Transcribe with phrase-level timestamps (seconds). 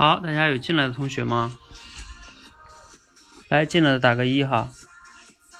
[0.00, 1.58] 好，大家有进来的同学吗？
[3.50, 4.70] 来进来的打个一哈。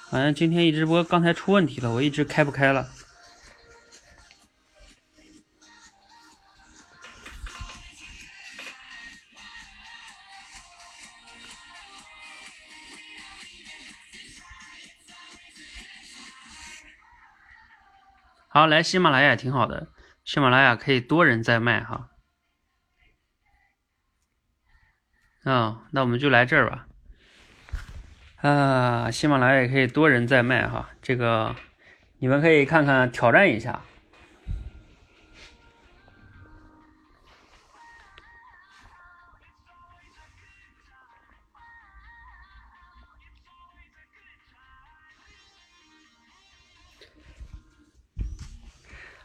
[0.08, 2.88] 好像今天一直播刚才出问题了，我一直开不开了。
[18.48, 19.88] 好，来喜马拉雅挺好的，
[20.24, 22.08] 喜马拉雅可以多人在麦哈。
[25.44, 26.86] 啊，那我们就来这儿吧。
[28.42, 31.56] 啊，喜马拉雅也可以多人在卖哈，这个
[32.18, 33.80] 你们可以看看挑战一下。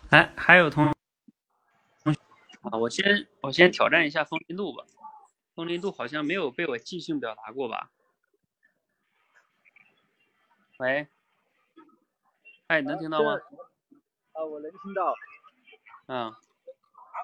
[0.09, 0.93] 来，还有同
[2.03, 2.19] 同学
[2.61, 4.85] 啊，我先我先挑战一下风铃度吧。
[5.55, 7.89] 风铃度好像没有被我即兴表达过吧？
[10.79, 11.07] 喂，
[12.67, 13.39] 哎，能听到吗？
[14.33, 15.15] 啊，我能听到。
[16.07, 16.35] 嗯，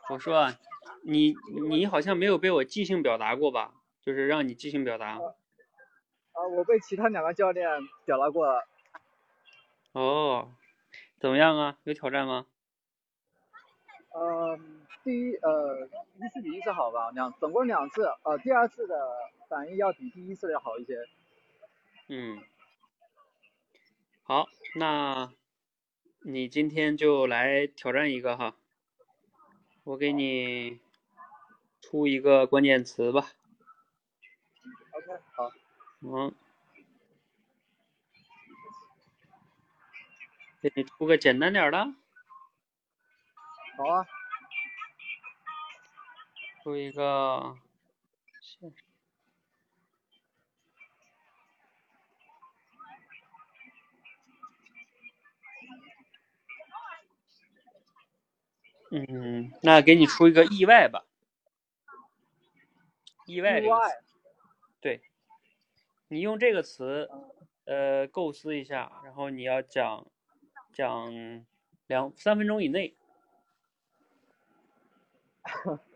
[0.10, 0.58] 我说啊，
[1.04, 1.36] 你
[1.70, 3.74] 你好像没有被我即兴表达过吧？
[4.02, 5.10] 就是让你即兴表达。
[5.18, 7.68] 啊，我被其他两个教练
[8.06, 8.66] 表达过了。
[9.92, 10.54] 哦，
[11.20, 11.78] 怎么样啊？
[11.84, 12.46] 有挑战吗？
[14.16, 14.81] 嗯。
[15.04, 18.96] 第一，呃，一次比一次好吧，两总共两次，呃，第二次的
[19.50, 20.96] 反应要比第一次的要好一些。
[22.08, 22.44] 嗯，
[24.24, 25.32] 好，那
[26.20, 28.56] 你今天就来挑战一个哈，
[29.84, 30.80] 我给你
[31.82, 33.32] 出一个关键词吧。
[34.92, 35.52] OK，好。
[36.02, 36.36] 嗯。
[40.62, 41.78] 给你出个简单点的。
[43.78, 44.06] 好啊。
[46.64, 47.58] 出一个，
[58.92, 61.06] 嗯，那给你出一个意外吧，
[63.26, 64.04] 意外这个词，
[64.82, 65.02] 对，
[66.10, 67.10] 你用这个词，
[67.66, 70.06] 呃，构思一下，然后你要讲
[70.74, 71.44] 讲
[71.88, 72.96] 两三分钟以内。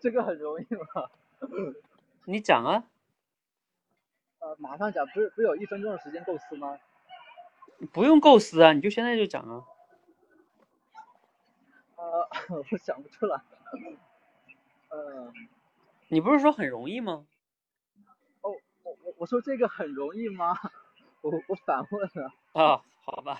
[0.00, 1.10] 这个很容易吗？
[2.26, 2.84] 你讲啊。
[4.38, 6.78] 呃，马上讲，不是不是有一分钟的时间构思吗？
[7.92, 9.64] 不用构思啊，你就现在就讲啊。
[11.96, 12.28] 呃，
[12.70, 13.40] 我想不出来。
[14.90, 15.32] 嗯。
[16.08, 17.26] 你不是说很容易吗？
[18.42, 18.50] 哦，
[18.82, 20.54] 我我我说这个很容易吗？
[21.22, 22.32] 我我反问了。
[22.52, 23.38] 啊，好吧。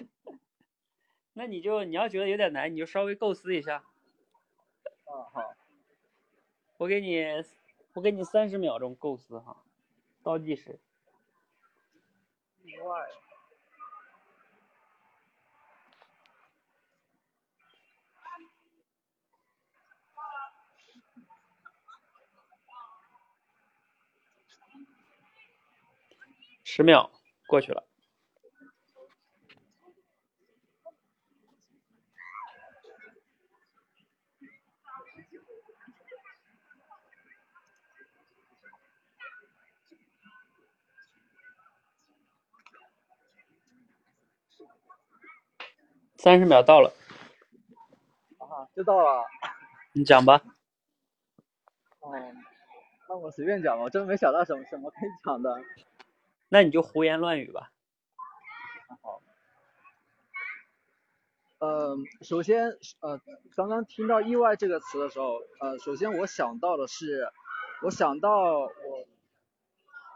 [1.35, 3.83] 那你就你要觉得有点难，你就稍微构思一下。
[5.05, 5.55] 啊，好。
[6.83, 7.25] 我给你，
[7.93, 9.63] 我给你三十秒钟构思哈，
[10.21, 10.81] 倒计时。
[26.65, 27.13] 十秒
[27.47, 27.92] 过去了。
[46.23, 46.93] 三十秒到了，
[48.39, 49.25] 啊，就到了。
[49.93, 50.41] 你讲吧。
[52.01, 52.37] 嗯，
[53.09, 55.61] 那我随便讲吧，我真没想到什么什么可以讲的。
[56.49, 57.73] 那你就胡言乱语吧。
[59.03, 59.21] 好。
[61.59, 63.21] 嗯，首先，呃，
[63.57, 67.33] 刚刚听到“意外”这个词的时候，呃，首先我想到的是，
[67.83, 68.71] 我想到我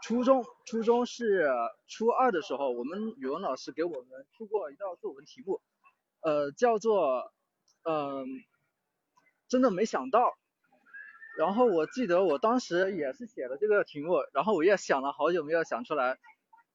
[0.01, 1.49] 初中，初中是
[1.85, 5.59] 初二的时候，我们语文老师给我们出过一道作文题目。
[6.21, 7.31] 呃，叫做，
[7.83, 8.25] 嗯，
[9.47, 10.37] 真的没想到。
[11.37, 16.17] 然后我记得我当时也是写了这个题目，然后我也想了好久没有想出来。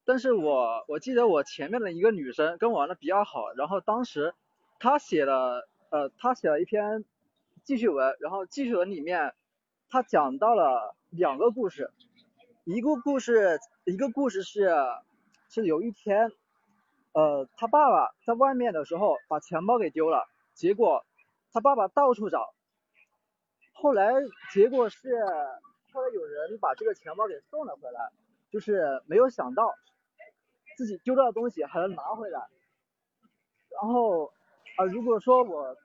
[0.05, 4.35] 但是我我记得我前面的一个女生跟我玩的比较好，然后当时
[4.79, 7.05] 她写了，呃，她写了一篇
[7.65, 9.35] 记叙文，然后记叙文里面
[9.91, 11.91] 她讲到了两个故事，
[12.65, 14.71] 一个故事一个故事是
[15.51, 16.33] 是有一天。
[17.13, 21.05] 呃，他爸爸在外面的时候把钱包给丢了，结果
[21.53, 22.55] 他爸爸到处找，
[23.75, 24.13] 后来
[24.53, 24.99] 结果是
[25.93, 28.11] 后来有人把这个钱包给送了回来，
[28.51, 29.75] 就是没有想到
[30.77, 32.41] 自己丢掉的东西还能拿回来。
[33.71, 34.33] 然后
[34.79, 35.77] 啊，如果说我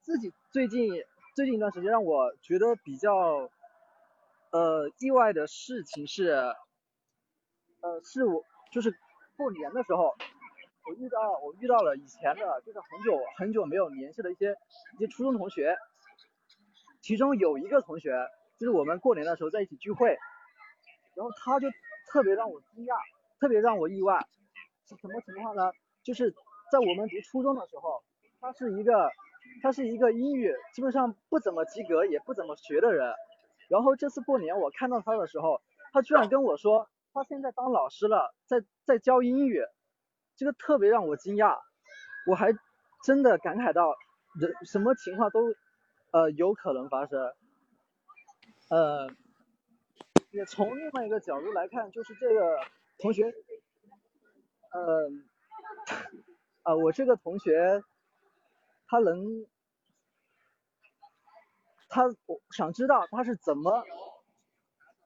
[0.00, 0.90] 自己最近
[1.36, 3.48] 最近一段时间让我觉得比较
[4.50, 6.30] 呃，意外的事情是，
[7.80, 8.42] 呃，是我
[8.72, 8.92] 就是
[9.36, 10.14] 过年的时候，
[10.86, 14.54] 我遇到我遇到了以前的，就是很久很久没有联系的一些
[14.94, 15.76] 一些初中同学，
[17.00, 18.26] 其中有一个同学，
[18.58, 20.08] 就是我们过年的时候在一起聚会，
[21.14, 21.68] 然后他就
[22.10, 22.96] 特别让我惊讶，
[23.38, 24.18] 特别让我意外，
[24.88, 25.70] 是什么情况呢？
[26.02, 26.34] 就是
[26.72, 28.02] 在我们读初中的时候，
[28.40, 29.10] 他是一个
[29.62, 33.14] 他是一个英语基本上不怎么及格也不怎么学的人。
[33.68, 35.62] 然后这次过年我看到他的时候，
[35.92, 39.62] 他居然跟我说他现在当老师了，在在教英语，
[40.42, 41.56] 这个特别让我惊讶，
[42.26, 42.52] 我还
[43.04, 43.94] 真的感慨到
[44.34, 45.54] 人什么情况都
[46.10, 47.32] 呃有可能发生，
[48.68, 49.08] 呃，
[50.32, 52.58] 也从另外一个角度来看，就是这个
[52.98, 53.32] 同学，
[54.72, 55.08] 呃，
[56.64, 57.80] 啊我这个同学
[58.88, 59.46] 他能。
[61.88, 63.70] 他我想知道他是怎么，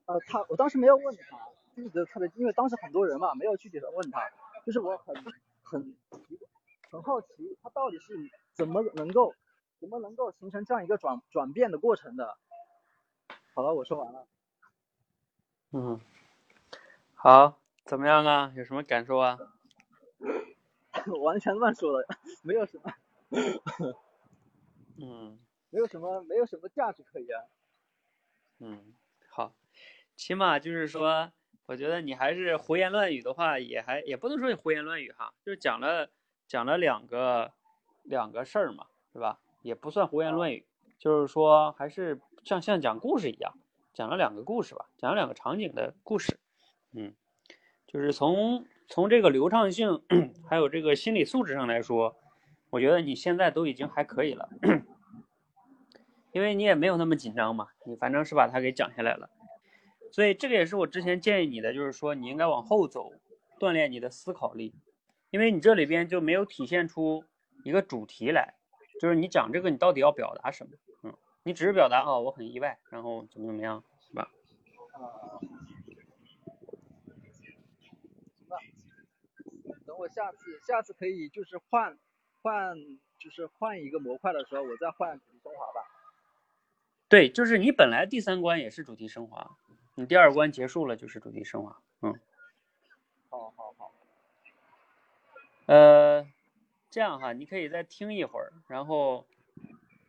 [0.06, 1.37] 呃，他我当时没有问他，
[1.77, 4.21] 就是觉得特别，因为当时很多人嘛，没有具体的问他，
[4.66, 5.14] 就是我很
[5.62, 5.96] 很
[6.90, 8.12] 很好奇，他到底是
[8.52, 9.32] 怎么能够
[9.78, 12.36] 怎么能够形成这样一个转转变的过程的。
[13.54, 14.26] 好了，我说完了。
[15.70, 16.00] 嗯，
[17.14, 18.52] 好，怎么样啊？
[18.56, 19.38] 有什么感受啊？
[21.22, 22.08] 完全乱说的，
[22.42, 22.92] 没有什么。
[24.98, 25.38] 嗯。
[25.70, 27.28] 没有什么，没有什么价值可言。
[28.60, 28.94] 嗯，
[29.28, 29.52] 好，
[30.16, 31.30] 起码就是说，
[31.66, 36.08] 我觉得你还是胡言乱语的话，也还也不能说你胡言乱语哈，就是讲了
[36.46, 37.52] 讲了两个
[38.04, 39.40] 两个事儿嘛，是吧？
[39.62, 40.64] 也不算胡言乱语，
[40.98, 43.52] 就是说还是像像讲故事一样，
[43.92, 46.38] 讲了两个故事吧，讲了两个场景的故事。
[46.92, 47.14] 嗯，
[47.88, 50.02] 就是从从这个流畅性
[50.48, 52.16] 还有这个心理素质上来说，
[52.70, 54.48] 我觉得你现在都已经还可以了。
[56.30, 59.30] 因为你也没有那么紧张嘛，你反正是把它给讲下来了，
[60.16, 63.12] 所以这个也是我之前建议你的，就是说你应该往后走，
[63.60, 64.72] 锻炼你的思考力，
[65.28, 67.22] 因为你这里边就没有体现出
[67.64, 68.54] 一个主题来，
[68.98, 70.72] 就是你讲这个你到底要表达什么？
[71.02, 74.30] 嗯，你只是表达啊我很意外，然后怎么怎么样，是吧？
[74.94, 75.36] 啊，
[77.30, 77.54] 行
[78.48, 78.56] 吧，
[79.84, 81.98] 等我下次下次可以就是换
[82.40, 82.74] 换
[83.18, 85.86] 就是换一个模块的时候，我再换主题升华吧。
[87.06, 89.58] 对，就是你本来第三关也是主题升华，
[89.96, 92.20] 你第二关结束了就是主题升华，嗯，
[93.31, 93.93] 好好好，
[95.64, 96.26] 呃，
[96.90, 99.26] 这样哈，你可以再听一会儿，然后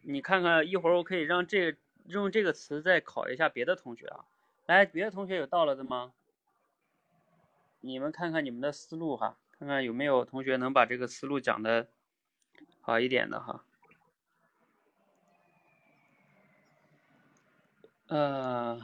[0.02, 4.26] 你看看一会儿我可以让这个用这个词再考一下别的同学啊，
[4.66, 6.12] 来，别的同学有到了的吗？
[7.80, 11.88] 你们看看你们的思路哈，看看有没有同学能把这个思路讲的
[12.82, 13.64] 好一点的哈。
[18.08, 18.82] 呃，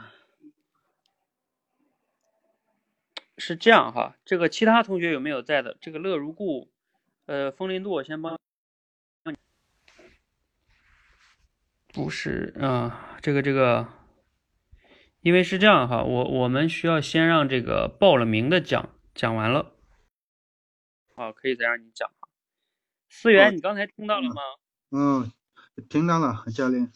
[3.46, 5.76] 是这样哈，这个其他同学有没有在的？
[5.78, 6.72] 这个乐如故，
[7.26, 8.38] 呃，风铃度我先帮。
[11.88, 13.86] 不是啊，这个这个，
[15.20, 19.74] 因为是这样哈，我我们需要先让这个报了名的讲讲完了，
[21.14, 22.30] 好，可以再让你讲哈。
[23.10, 24.40] 思源，你刚才听到了吗？
[24.90, 25.30] 嗯，
[25.90, 26.90] 听到了，教练。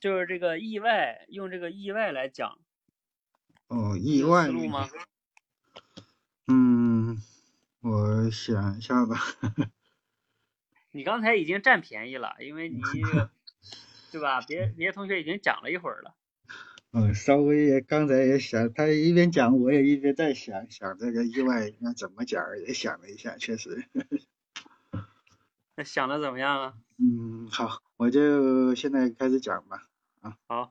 [0.00, 2.58] 就是这个意外，用这个意外来讲。
[3.68, 4.46] 哦，意外。
[4.46, 4.88] 思路吗？
[6.46, 7.16] 嗯，
[7.80, 9.16] 我想一下吧。
[10.92, 12.80] 你刚才已经占便宜了，因为你，
[14.12, 14.40] 对吧？
[14.42, 16.14] 别别的同学已经讲了一会儿了。
[16.92, 23.84] 嗯，稍微也刚才也想，他一边讲，我也一边在想想这个意外应该怎么讲，也想了一下，确实。
[25.76, 26.74] 那想的怎么样啊？
[26.98, 29.88] 嗯，好，我就现在开始讲吧。
[30.20, 30.70] 啊好，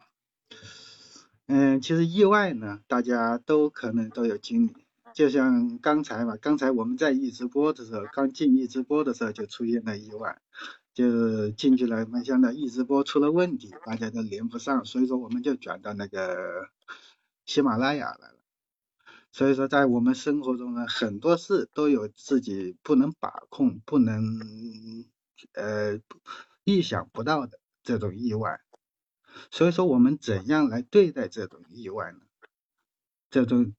[1.48, 4.83] 嗯，其实意外呢，大家都可能都有经历，
[5.14, 10.42] 就像刚才嘛，刚才我们在一直播的时候，刚进一直播的时候就出现了意外，
[10.94, 16.68] 就进去了，没想到一直播出了问题，大家都连不上，所以说我们就转到那个
[17.46, 18.40] 喜马拉雅来了。
[19.32, 24.40] 所以说在我们生活中呢，很多事都有自己不能把控、不能
[25.54, 26.00] 呃
[26.64, 28.60] 意想不到的这种意外。
[29.50, 32.20] 所以说，我们怎样来对待这种意外呢？
[33.32, 33.74] 这种，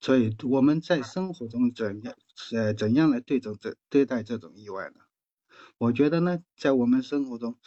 [0.00, 2.14] 所以我们在生活中怎样，
[2.52, 5.00] 呃，怎样来对种这对待这种意外呢？
[5.78, 7.58] 我觉得呢，在我们生活中，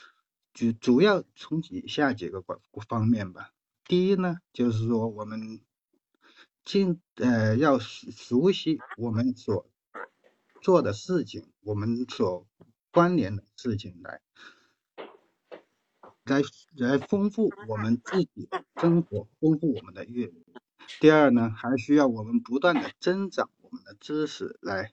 [0.54, 3.52] 主主要从以下几个方方面吧。
[3.86, 5.62] 第一呢，就是说我们
[6.64, 9.70] 尽呃要熟悉我们所
[10.62, 12.48] 做的事情，我们所
[12.92, 14.22] 关联的事情来。
[16.26, 16.42] 来
[16.76, 20.46] 来丰富我们自己的生活，丰富我们的阅历。
[21.00, 24.92] 第二呢，还需要我们不断的增长我们的知识，来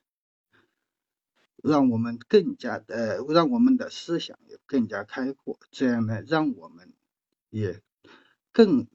[1.63, 6.93] 让我们更加的，让我们的思想也更加开阔，这样呢，让我们
[7.51, 7.83] 也
[8.53, 8.87] 更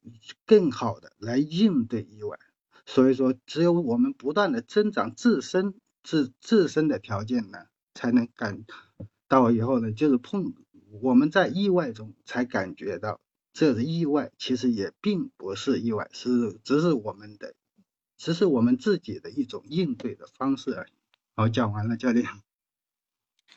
[0.45, 2.39] 更好的来应对意外。
[2.85, 8.63] 所以说，只有我们不断的增长自身自自身的条件呢，才能感
[9.27, 10.53] 到以后呢，就是碰
[11.01, 13.19] 我们在意外中才感觉到。
[13.53, 17.53] 这是意外其实也并不是意外，是只是我们的，
[18.17, 20.91] 只是我们自己的一种应对的方式而已。
[21.35, 22.25] 好，讲完了，教练。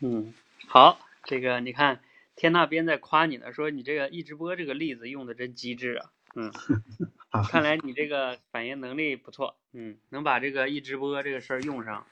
[0.00, 0.34] 嗯，
[0.66, 2.00] 好，这个你看
[2.34, 6.10] 天那边在夸你呢，说你这个一直播这个例子用的真机智啊。
[6.34, 6.50] 嗯，
[7.48, 9.56] 看来你这个反应能力不错。
[9.72, 12.04] 嗯，能把这个一直播这个事儿用上，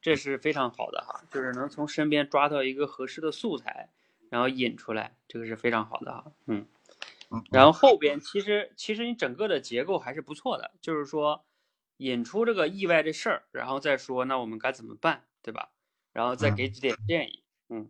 [0.00, 3.88] 这是非常好的哈，就是能从身边抓到一个合适的素材，
[4.30, 6.32] 然后引出来，这个是非常好的哈。
[6.46, 6.66] 嗯。
[7.50, 11.44] 然后后边其实其实你整个的结构还是不错的，就是说
[11.98, 15.70] 引出这个意外的事儿，然后再说那我们该怎么办，对吧？
[16.12, 17.42] 然后再给几点建议。
[17.68, 17.88] 嗯，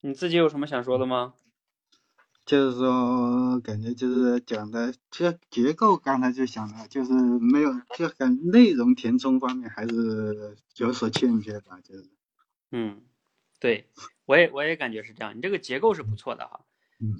[0.00, 1.34] 你自己有什么想说的吗？
[2.44, 12.10] 就是说感觉就是讲的这结构，刚才就想了，就是没有就感内容填充方面还是有所欠缺的，就是。
[12.72, 13.02] 嗯，
[13.60, 13.88] 对
[14.24, 16.64] 我也我也感觉是这样，你这个结构是不错的哈。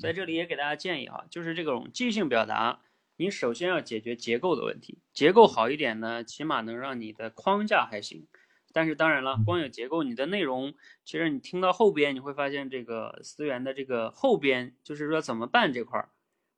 [0.00, 2.80] 在这里也给大家建议啊，就是这种即兴表达，
[3.16, 4.98] 你首先要解决结构的问题。
[5.12, 8.26] 结构好一点呢，起码能让你的框架还行。
[8.74, 10.74] 但是当然了，光有结构，你的内容
[11.04, 16.08] 其实你听到后边，你会发现这个思源的这个后边，就是说怎么办这块儿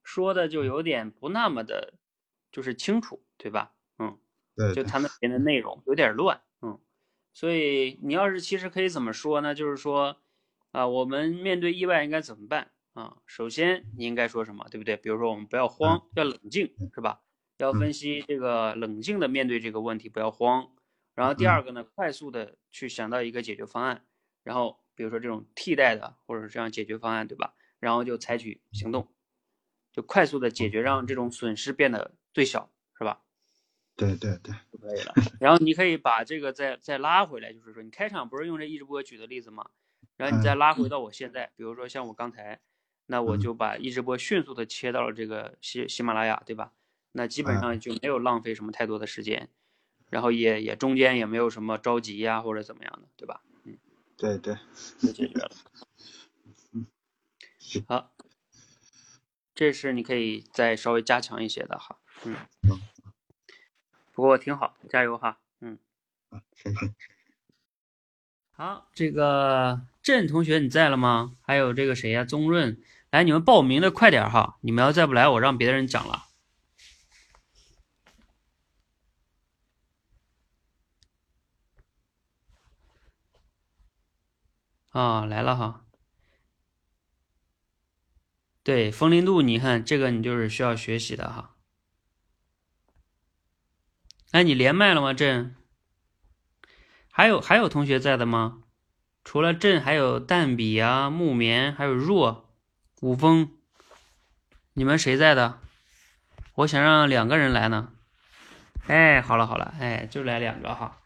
[0.05, 1.95] 说的就有点不那么的，
[2.53, 3.73] 就是清楚，对吧？
[3.99, 4.17] 嗯，
[4.55, 6.79] 对，就他那边的内容有点乱，嗯。
[7.33, 9.53] 所以你要是其实可以怎么说呢？
[9.53, 10.19] 就是说
[10.71, 12.71] 啊，我们面对意外应该怎么办？
[12.95, 14.97] 啊，首先你应该说什么，对不对？
[14.97, 17.21] 比如说我们不要慌，要冷静，是吧？
[17.59, 20.73] 要分析这个冷静的面对这个问题，不要慌。
[21.15, 24.07] 然后第二个呢，快速的去想到一个解决方案，
[24.45, 27.55] 然后比如说这种替代的或者是这样解决方案，对吧？
[27.81, 29.13] 然后就采取行动，
[29.93, 33.23] 就快速的解决，让这种损失变得最小，是吧？
[33.97, 35.15] 对对对，就可以了。
[35.41, 39.69] 然后你可以把这个再再拉回来，就是说你开场不是用这一直播举的例子吗？
[40.17, 42.61] 然后你再拉回到我现在，比如说像我刚才。
[43.07, 46.73] 那我就把一直播迅速的切到了这个喜喜马拉雅，对吧？
[47.13, 49.49] 那基本上就没有浪费什么太多的时间，
[50.11, 53.43] 然后也也中间也没有什么着急呀或者怎么样的，对吧？
[53.65, 53.79] 嗯，
[54.17, 54.57] 对对，
[54.99, 55.51] 就解决了。
[56.73, 56.87] 嗯，
[57.87, 58.13] 好，
[59.55, 61.99] 这是你可以再稍微加强一些的哈。
[62.25, 62.37] 嗯，
[64.13, 65.39] 不过挺好，加油哈。
[65.61, 65.79] 嗯。
[68.57, 71.33] 好，这个振同学你在了吗？
[71.41, 72.25] 还有这个谁呀？
[72.25, 72.79] 宗润。
[73.11, 74.59] 来，你们报名的快点哈！
[74.61, 76.27] 你们要再不来，我让别的人讲了。
[84.91, 85.87] 啊，来了哈。
[88.63, 91.57] 对，风铃度，你看这个你就是需要学习的哈。
[94.33, 95.15] 哎，你连麦了吗？
[95.15, 95.57] 朕？
[97.11, 98.64] 还有还有同学在的吗？
[99.25, 102.49] 除了朕，还有淡比啊、木棉，还有若。
[102.95, 103.51] 古风，
[104.75, 105.59] 你们谁在的？
[106.55, 107.93] 我想让两个人来呢。
[108.87, 111.01] 哎，好了好了，哎，就来两个哈。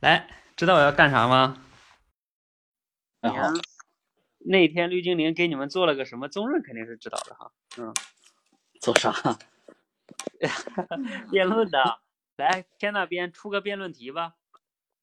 [0.00, 1.64] 来，知道我要干啥吗？
[3.22, 3.30] 好。
[4.44, 6.28] 那天绿精灵给你们做了个什么？
[6.28, 7.52] 宗润肯定是知道的哈。
[7.78, 7.94] 嗯。
[8.80, 9.38] 做啥？
[11.30, 12.00] 辩论的。
[12.36, 14.34] 来，天那边出个辩论题吧。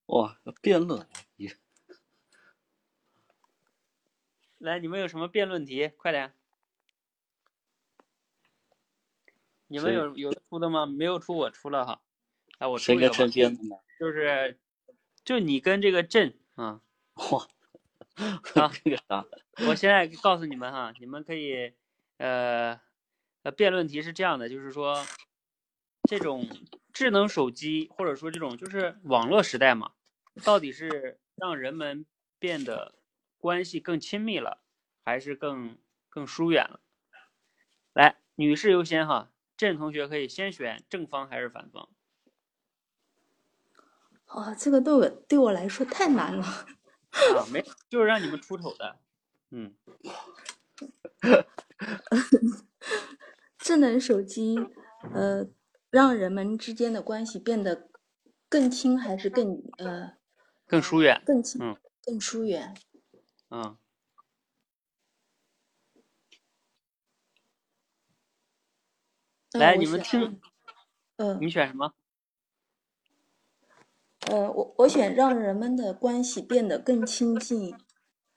[0.08, 1.08] 哇，辩论。
[4.60, 5.88] 来，你们有什么辩论题？
[5.88, 6.34] 快点。
[9.68, 10.86] 你们有有出的吗？
[10.86, 12.02] 没有出，我出了哈。
[12.58, 13.16] 哎，我出一个吧。
[13.98, 14.60] 就是，
[15.24, 16.82] 就你跟这个朕啊。
[17.32, 17.48] 哇。
[18.56, 19.26] 啊，这个啥？
[19.66, 21.74] 我现在告诉你们哈，你们可以，
[22.18, 22.78] 呃，
[23.44, 25.06] 呃，辩论题是这样的，就是说，
[26.04, 26.46] 这种
[26.92, 29.94] 智能手机或者说这种就是网络时代嘛，
[30.44, 32.06] 到底是让人们
[32.40, 32.99] 变得
[33.40, 34.62] 关系更亲密了，
[35.04, 35.78] 还是更
[36.10, 36.80] 更疏远了？
[37.94, 39.32] 来，女士优先哈。
[39.58, 41.90] 郑同学可以先选正方还是反方？
[44.28, 46.46] 哦，这个对我对我来说太难了。
[46.46, 49.00] 啊，没，就是让你们出丑的。
[49.50, 49.76] 嗯。
[53.58, 54.56] 智能手机，
[55.14, 55.46] 呃，
[55.90, 57.90] 让人们之间的关系变得
[58.48, 60.14] 更亲还是更呃
[60.66, 61.22] 更疏远？
[61.26, 62.74] 更亲，嗯，更疏远。
[63.50, 63.78] 嗯。
[69.54, 70.40] 来，你们听，
[71.18, 71.94] 嗯你选什么？
[74.28, 77.76] 呃，我我选让人们的关系变得更亲近。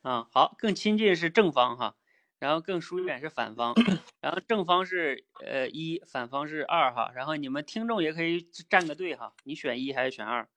[0.00, 1.97] 啊，好，更亲近是正方哈，
[2.38, 3.75] 然后更疏远是反方，
[4.21, 10.49] 然后正方是呃一，反方是二哈，然后你们听众也可以站个队哈，你选一还是选二？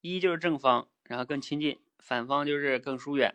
[0.00, 3.34] 一就是正方，然后更亲近，反方就是更疏远。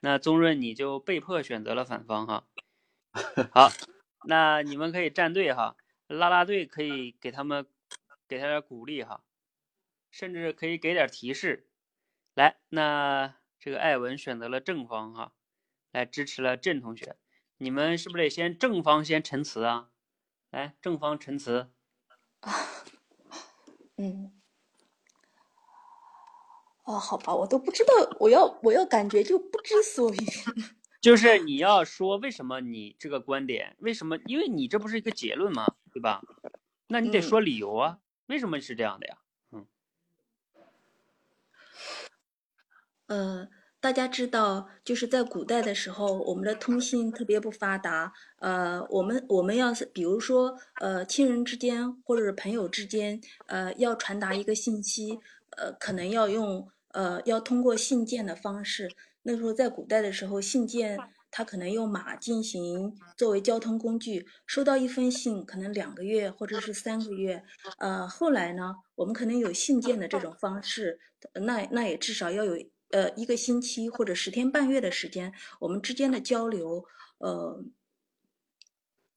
[0.00, 2.46] 那宗润你就被迫选择了反方哈。
[3.52, 3.70] 好，
[4.28, 5.76] 那你们可以站队哈，
[6.06, 7.66] 拉拉队可以给他们
[8.28, 9.24] 给他点鼓励哈，
[10.10, 11.68] 甚至可以给点提示。
[12.34, 15.32] 来，那这个艾文选择了正方哈，
[15.92, 17.16] 来支持了郑同学。
[17.58, 19.90] 你们是不是得先正方先陈词啊？
[20.50, 21.72] 来，正方陈词。
[23.96, 24.38] 嗯，
[26.86, 30.16] 哦，好吧，我都不知道，我要我要感觉就不知所云。
[31.02, 34.16] 就是你要说为什么你这个观点，为什么？
[34.26, 35.66] 因为你这不是一个结论吗？
[35.92, 36.22] 对吧？
[36.88, 39.18] 那你得嗯说理由啊，为什么是这样的呀？
[39.50, 39.66] 嗯
[43.08, 43.48] 呃，
[43.80, 48.12] 大家知道，就是在古代的时候，我们的通信特别不发达。
[48.38, 55.20] 呃，我们我们要是比如说，呃，亲人之间或者是朋友之间，呃，要传达一个信息，
[55.56, 58.90] 呃，可能要用呃要通过信件的方式。
[59.28, 60.96] 那时候在古代的时候，信件
[61.30, 67.44] 它可能用马进行作为交通工具，收到一封信可能两个月或者是三个月。
[67.78, 71.00] 呃，后来呢，我们可能有信件的这种方式，
[71.34, 72.56] 那那也至少要有
[72.90, 76.84] 呃一个星期或者十天半月的时间，我们之间的交流，
[77.18, 77.64] 呃，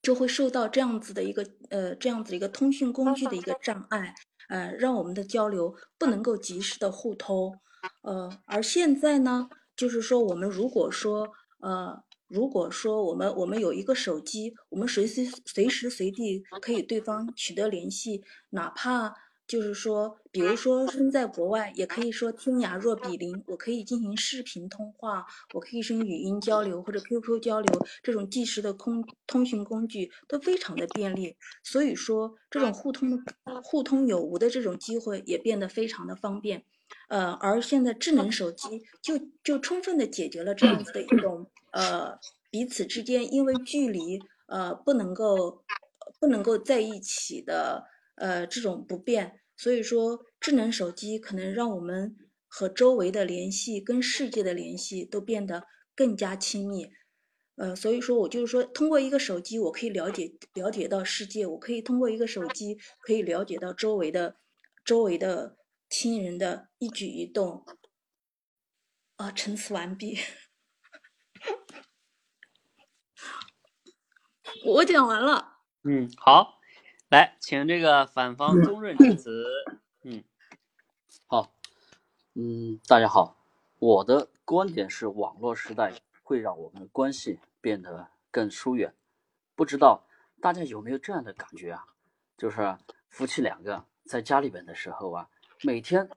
[0.01, 4.15] 就会受到这样子的一个呃这样子的一个通讯工具的一个障碍，
[4.49, 7.59] 呃，让我们的交流不能够及时的互通，
[8.01, 12.03] 呃，而现在呢，就是说我们如果说呃。
[12.29, 19.15] 如果说我们我们有一个手机，我们随时随时随地可以对方取得联系，哪怕
[19.47, 31.35] 就是说，比如说身在国外，也可以说天涯若比邻，我可以进行视频通话，我可以用语音交流或者 QQ 交流，这种即时的空通讯工具都非常的便利。
[31.63, 33.23] 所以说，这种互通
[33.63, 36.63] 互通有无的这种机会也变得非常的方便。
[37.09, 42.17] 呃，而现在智能手机就就充分的解决了这样子的一种呃
[42.51, 45.63] 彼此之间因为距离呃不能够
[46.19, 52.15] 不能够在一起的呃这种不便，所以说智能手机可能让我们
[52.47, 55.63] 和周围的联系跟世界的联系都变得
[55.95, 56.89] 更加亲密。
[57.55, 64.37] 呃，所以说我就是说，通过一个手机，我可以了解了解到世界，我可以通过一个手机可以了解到周围的
[64.85, 65.57] 周围的
[65.89, 67.65] 亲人的一举一动。
[69.15, 70.17] 啊，陈词完毕。
[74.65, 75.57] 我讲完了。
[75.83, 76.59] 嗯，好，
[77.09, 79.43] 来，请这个反方宗润陈词。
[80.03, 80.23] 嗯，
[81.25, 81.53] 好，
[82.35, 83.37] 嗯，大家好，
[83.79, 88.95] 我的观点是，网络时代会让我们的关系变得更疏远。
[89.55, 90.07] 不知道
[90.39, 91.85] 大家有没有这样的感觉啊？
[92.37, 92.77] 就是
[93.09, 95.29] 夫妻两个在家里边的时候啊，
[95.61, 96.09] 每天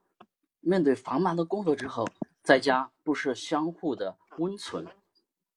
[0.60, 2.06] 面对繁忙的工作之后，
[2.44, 4.86] 在家不是相互的温存，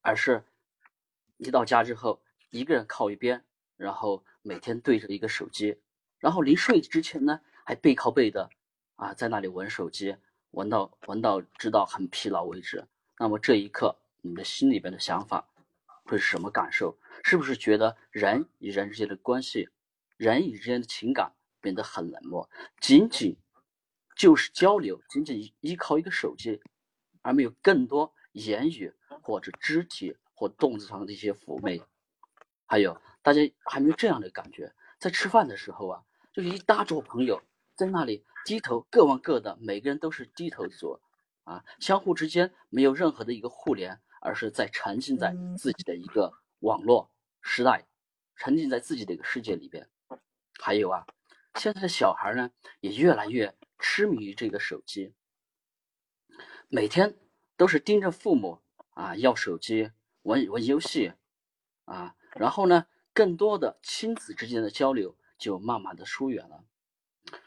[0.01, 0.43] 而是
[1.37, 2.19] 一到家之后，
[2.49, 3.45] 一个人靠一边，
[3.77, 5.79] 然后每天对着一个手机，
[6.17, 8.49] 然后临睡之前呢，还背靠背的
[8.95, 10.15] 啊，在那里玩手机，
[10.49, 12.87] 玩到玩到直到很疲劳为止。
[13.19, 15.47] 那么这一刻，你的心里边的想法
[16.05, 16.97] 会是什么感受？
[17.23, 19.69] 是不是觉得人与人之间的关系，
[20.17, 22.49] 人与之间的情感变得很冷漠？
[22.81, 23.37] 仅仅
[24.15, 26.61] 就是交流，仅仅依靠一个手机，
[27.21, 31.81] 而没有更多言语或者肢体或动作上的一些抚媚。
[32.65, 37.41] 还有，大家还没有这样的感觉，在吃饭的时候啊，就是一大桌朋友
[37.75, 40.99] 在那里低头各玩各的，每个人都是低头族，
[41.43, 47.85] 啊，相互之间没有任何的一个互联，而是在沉浸在自己的一个网络时代，
[48.35, 49.87] 沉浸在自己的一个世界里边。
[50.59, 51.05] 还有啊，
[51.55, 52.49] 现在的小孩呢，
[52.79, 55.13] 也越来越痴迷于这个手机，
[56.67, 57.15] 每天
[57.57, 58.61] 都是盯着父母
[58.91, 59.91] 啊要手机
[60.23, 61.13] 玩玩游戏
[61.85, 66.63] 啊，然后呢，更多的亲子之间的交流就慢慢的疏远了。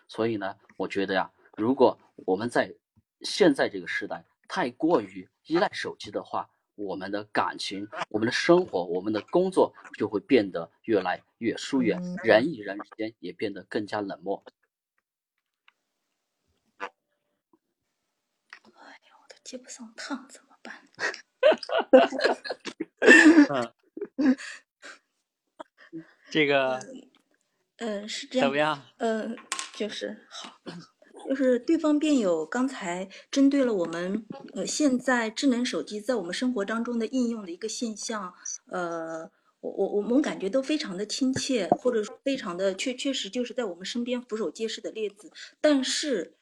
[0.07, 2.75] 所以呢，我觉得呀，如果我们在
[3.23, 14.45] 现在这个时代太过于依赖手机的话，我们的感情、我们的生活、我们的工作就会变得越来越疏远，人与人之间也变得更加冷漠。
[16.79, 16.91] 哎呀，
[19.21, 20.75] 我都接不上趟，怎么办？
[26.31, 26.79] 这个
[27.79, 28.47] 嗯，是这样。
[28.47, 28.83] 怎么样？
[28.99, 29.35] 嗯，
[29.75, 30.61] 就是好，
[31.27, 38.35] 就是对方辩友刚才针对了我们呃现在智能手机在我们生活当中的应用的一个现象，
[38.67, 39.31] 呃，
[39.61, 45.33] 我我我们感觉都非常的亲切，或者说非常的确确实就是在我们身边俯首皆是的例子，
[45.63, 46.35] 但是，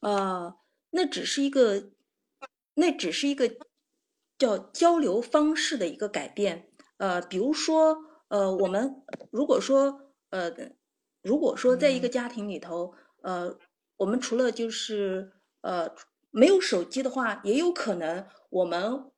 [0.00, 0.54] 呃，
[0.90, 1.88] 那只是一个，
[2.74, 3.56] 那只是一个
[4.38, 8.04] 叫交流方式的一个改变，呃，比如说。
[8.32, 10.50] 呃，我们如果说呃，
[11.22, 13.58] 如果说在一个家庭里头，呃，
[13.98, 15.94] 我们除了就是呃
[16.30, 19.11] 没有手机的话，也有可能我们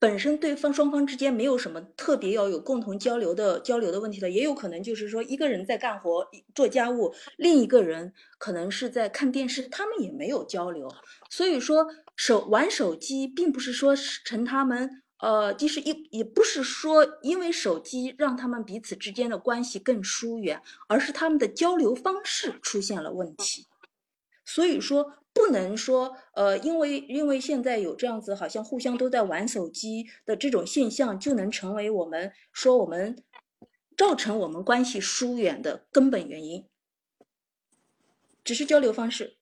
[0.00, 10.88] 本身对方双方之间没有什么特别要有共同交流的交流的问题的，也有可能就是说一个人在干活做家务，另一个人可能是在看电视，他们也没有交流，
[11.28, 11.86] 所以说
[12.16, 15.02] 手玩手机并不是说成他们。
[15.22, 23.66] 呃，就是也也不是说因为手机让他们彼此之间的关系更疏远，而是他们的交流方式出现了问题。
[24.46, 33.22] 所以说，不能说呃，因为因为现在有这样子，好像互相都在玩手机的这种现象，就能成为我们说我们
[33.96, 36.66] 造成我们关系疏远的根本原因。
[38.42, 39.36] 只是交流方式。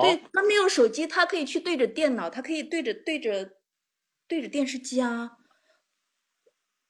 [0.00, 3.56] 对他没有手机，他可以去对着电脑，他可以对着对着
[4.28, 5.38] 对着电视机啊。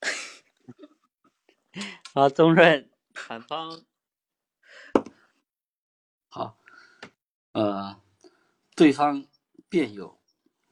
[2.13, 3.87] 好，宗润，反方。
[7.53, 8.01] 呃，
[8.75, 9.27] 对方
[9.69, 10.19] 辩友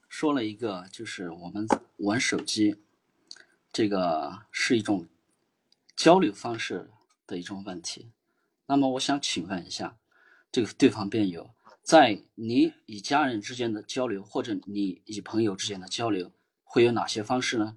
[0.08, 1.66] 说了一个，就是我们
[1.98, 2.82] 玩手机，
[3.72, 5.08] 这个是一种
[5.94, 6.90] 交流方式
[7.26, 8.12] 的一种问题。
[8.66, 9.98] 那么，我想请问一下，
[10.50, 11.54] 这个对方辩友。
[11.82, 16.30] 在你与家人之间的交流，或者你与朋友之间的交流，
[16.62, 17.76] 会有哪些方式呢？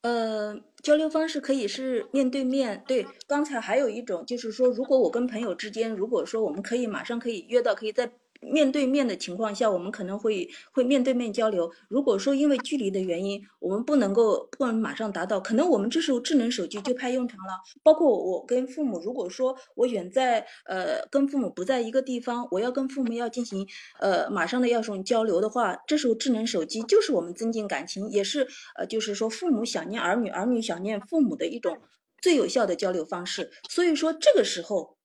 [0.00, 2.82] 呃，交流方式可以是面对面。
[2.86, 8.10] 对，刚才还有一种就是说，如果我跟朋友之间，如果说我们可以马上可以约到，可以在。
[8.40, 11.70] 面对面的情况下，我们可能会会面对面交流。
[11.88, 17.60] 如果说因为距离的原因，我们不能够不能马上达到，可能我们这时候智能手机就派用场了。
[17.82, 23.68] 包括我跟父母，如果说我远在呃跟父母不在一个地方，我要跟父母要进行
[24.00, 31.78] 呃马上的要种交流的话，这时候智能手机就是我们增进感情，也是呃就是说父母想念儿女，儿女想念父母的一种
[32.22, 33.50] 最有效的交流方式。
[33.68, 34.96] 所以说这个时候，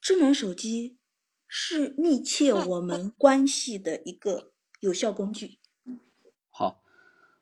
[0.00, 0.99] 智能手机。
[1.52, 5.58] 是密切我们关系的一个有效工具。
[6.48, 6.80] 好，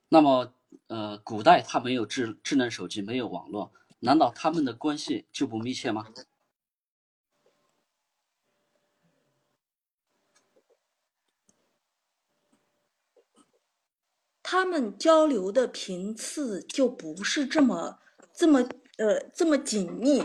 [0.08, 0.54] 那么
[0.86, 6.08] 呃，古代他没有智智能手机，没有网络，难道他们的关系就不密切吗？
[14.42, 17.98] 他们交流的频次就不是这么
[18.32, 18.66] 这么
[18.96, 20.22] 呃这么紧密。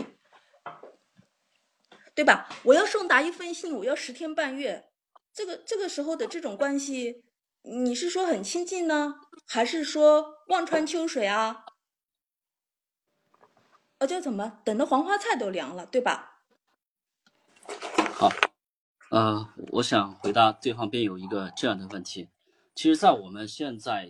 [2.14, 2.48] 对吧？
[2.62, 4.88] 我要送达一封信，我要十天半月，
[5.32, 7.24] 这个这个时候的这种关系，
[7.62, 11.64] 你是说很亲近呢，还是说望穿秋水啊？
[13.98, 14.60] 啊，叫怎么？
[14.64, 16.42] 等的黄花菜都凉了，对吧？
[18.14, 18.30] 好，
[19.10, 22.28] 呃，我想回答对方辩友一个这样的问题。
[22.76, 24.08] 其实，在我们现在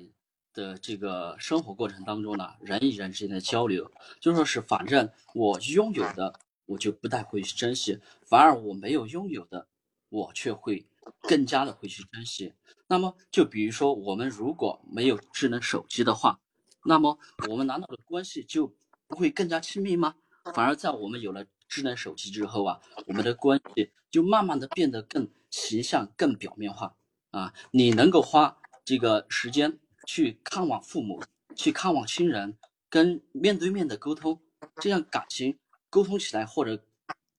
[0.52, 3.90] 的这个生活过程当中呢，人与人之间的交流，
[4.20, 6.38] 就说是反正我拥有的。
[6.66, 9.66] 我就不太会去珍惜，反而我没有拥有的，
[10.08, 10.86] 我却会
[11.22, 12.52] 更加的会去珍惜。
[12.86, 16.40] 那么，就比如说，我们如果没有智能手机的话，
[16.84, 18.74] 那么我们难道的关系就
[19.06, 20.14] 不会更加亲密吗？
[20.54, 26.94] 反而在我们有了智能手机之后啊，我们的关系就慢慢的变得更形象、更表面化
[27.30, 27.54] 啊。
[27.70, 31.22] 你能够花这个时间去看望父母，
[31.56, 32.58] 去看望亲人，
[32.90, 34.40] 跟面对面的沟通，
[34.76, 35.58] 这样感情。
[35.94, 36.84] 沟通起来或者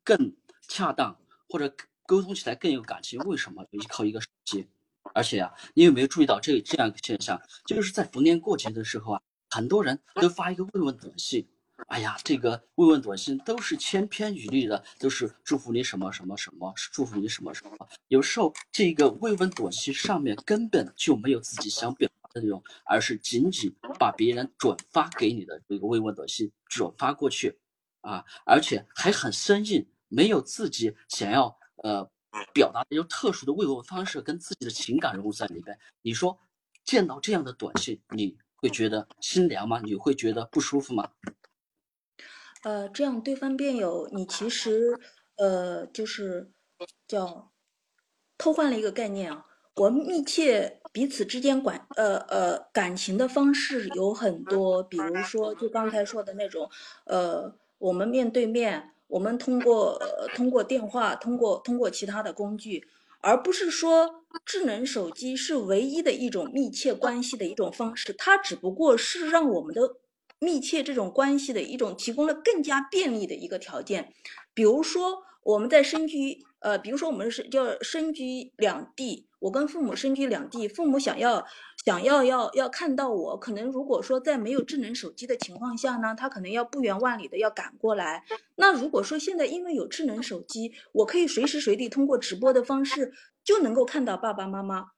[0.01, 0.33] 更
[0.69, 4.65] 恰当，或者沟通起来更有感情，为什么依靠一个手机？
[5.13, 7.37] 而且啊，你有没有注意到这这样一个现象？
[7.65, 11.45] 就是在逢年过节的时候啊，很多人都发一个慰问短信。
[11.87, 17.89] 哎呀，这个慰问短信都是千篇一律的，都是祝福你什么什么什么，祝福你什么什么。
[18.07, 27.59] 有时候这个慰问短信上面根本就没有自己想表达的内容，而是仅仅把别人转发给你的这个慰问短信转发过去。
[28.05, 32.07] 啊，而且还很生硬，没有自己想要呃
[32.53, 35.77] 表达的有特殊的慰问方式，跟自己的情感融入在里边。
[36.03, 36.37] 你说
[36.83, 39.81] 见到这样的短信，你会觉得心凉吗？
[39.83, 41.09] 你会觉得不舒服吗？
[42.63, 44.99] 呃，这样对方辩友，你其实
[45.37, 46.51] 呃就是
[47.07, 47.51] 叫
[48.37, 49.45] 偷换了一个概念啊。
[49.75, 56.69] 我密切彼此之间管呃呃感情的方式有很多，比如说就刚才说的那种，
[57.05, 62.87] 呃，我们面对面，我们通过呃通过电话，通过通过其他的工具，
[63.21, 69.97] 而不是说智能手机是唯一的一种密切关系的一种方式，它只不过是让我们的
[70.39, 74.13] 密切这种关系的一种提供了更加便利的一个条件，
[74.53, 79.27] 比如说我们在身居呃，比如说我们是叫身居两地。
[79.39, 81.45] 我跟父母身居两地，父母想要
[81.85, 88.25] 想要要要看到我，可能如果说在没有智能手机的情况下呢，他可能要不远万里的要赶过来。
[88.55, 94.93] 那如果说现在因为有智能手机，我可以随时随地通过直播的方式就能够看到爸爸妈妈，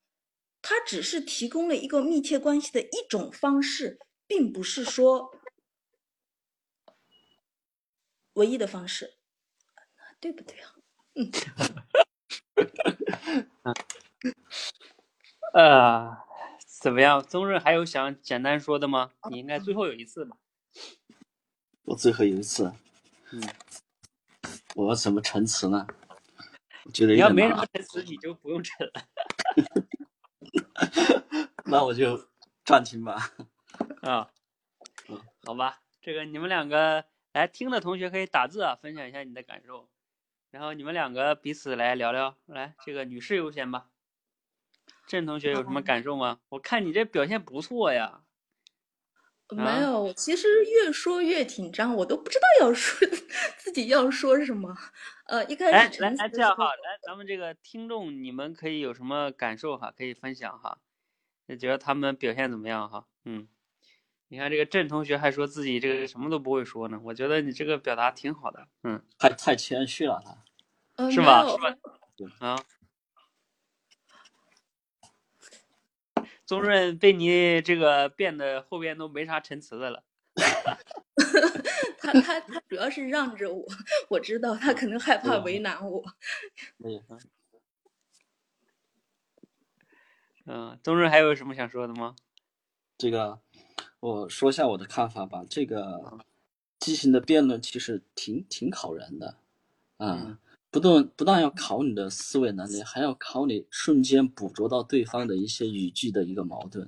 [0.62, 5.32] 他只是提供了一个密切关系的一种方式，并不是说
[8.36, 9.16] 唯一的方式，
[10.22, 10.76] 对不对啊？
[11.16, 11.30] 嗯。
[15.54, 16.18] 呃，
[16.88, 17.22] 怎么样？
[17.22, 19.12] 宗润还有想简单说的吗？
[19.30, 20.38] 你应该最后有一次吧？
[21.84, 22.72] 我最后有一次，
[23.34, 23.44] 嗯，
[24.74, 25.86] 我怎么陈词呢？
[26.86, 28.94] 我觉得你要没什么陈词，你就不用陈了。
[31.68, 32.30] 那我就
[32.64, 33.34] 暂停吧。
[34.04, 34.32] 啊，
[35.44, 39.90] 好吧，这个你们两个来听的同学可以打字啊，分享一下你的感受。
[40.52, 43.90] 然后你们两个彼此来聊聊，来，这个女士优先吧。
[45.08, 46.40] 郑同学有什么感受吗？
[46.50, 48.22] 我看你这表现不错呀。
[49.50, 53.08] 没有，其实越说越紧张，我都不知道要说
[53.58, 54.76] 自己要说什么。
[55.28, 59.94] 呃，一开始来来这样哈，来咱们这个听众，你们可以有什么感受哈？
[59.98, 60.80] 可以分享哈。
[61.46, 63.06] 你觉得他们表现怎么样哈？
[63.24, 63.48] 嗯，
[64.28, 68.68] 你看这个郑同学还说自己这个什么都不会说呢，我觉得你这个表达挺好的。
[68.84, 71.10] 嗯，太太谦虚了他。
[71.10, 71.46] 是吧？
[71.48, 71.78] 是吧？
[72.40, 72.60] 啊。
[76.48, 80.04] 宗润被你这个变得后边都没啥陈词的了。
[82.00, 83.66] 他他他主要是让着我，
[84.10, 86.04] 我知道他可能害怕为难我。
[86.84, 87.04] 嗯。
[90.46, 92.16] 嗯，宗润还有什么想说的吗？
[92.98, 93.42] 这个，
[94.00, 95.44] 我说一下我的看法吧。
[95.50, 96.18] 这个
[96.80, 99.36] 畸形的辩论其实挺挺考人的，
[99.98, 100.40] 啊。
[100.78, 106.88] 不断不但要考你的思维能力，还要考你瞬间捕捉到对方的一些语句的一个矛盾。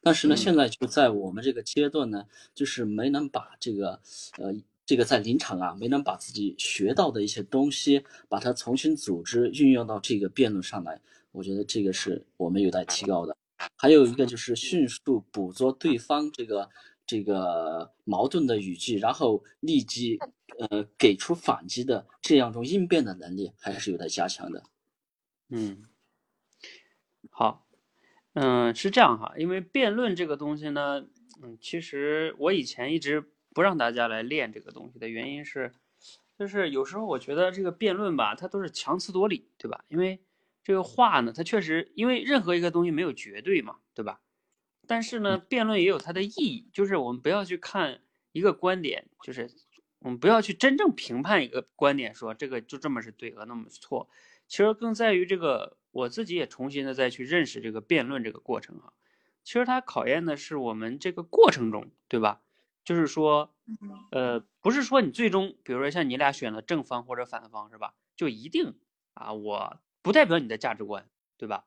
[0.00, 4.00] 但是呢，现在就在我们这个阶段呢，就是没能把这个，
[4.38, 4.54] 呃，
[4.86, 11.00] 这个在临场啊，没能把自己学到的一些东西，把它重新组织运用到这个辩论上来。
[11.32, 13.36] 我觉得这个是我们有待提高的。
[13.74, 16.70] 还有一个就是迅速捕捉对方这个
[17.04, 20.20] 这个矛盾的语句，然后立即。
[20.58, 24.62] 呃，给出反击的这样一种应变的能力还是有待加强的。
[25.48, 25.84] 嗯，
[27.30, 27.66] 好，
[28.32, 31.06] 嗯，是这样哈，因为辩论这个东西呢，
[31.42, 35.72] 嗯，其实我以前一直不让大家来练这个东西的原因是，
[36.38, 39.84] 就是有时候我觉得这个辩论吧，它都是强词夺理，对吧？
[39.88, 40.24] 因为
[40.62, 44.20] 这个话呢，它确实，因为任何一个东西没有绝对嘛，对吧？
[44.86, 48.00] 但是呢，辩论也有它的意义，就是我们不要去看
[48.32, 49.50] 一个观点，就是。
[50.04, 54.06] 我们不要去真正评判一个观点，说这个就这么是对和那么错，
[54.46, 58.92] 其实更在于这个我自己也重新的再去认识这个辩论这个过程啊。
[59.42, 62.42] 其实它考验的是我们这个过程中，对吧？
[62.84, 63.54] 就是说，
[64.10, 67.94] 呃，不是说你最终，比如说像你俩选了正方或者反方，是吧？
[68.14, 68.74] 就一定
[69.14, 71.64] 啊，我不代表你的价值观，对吧？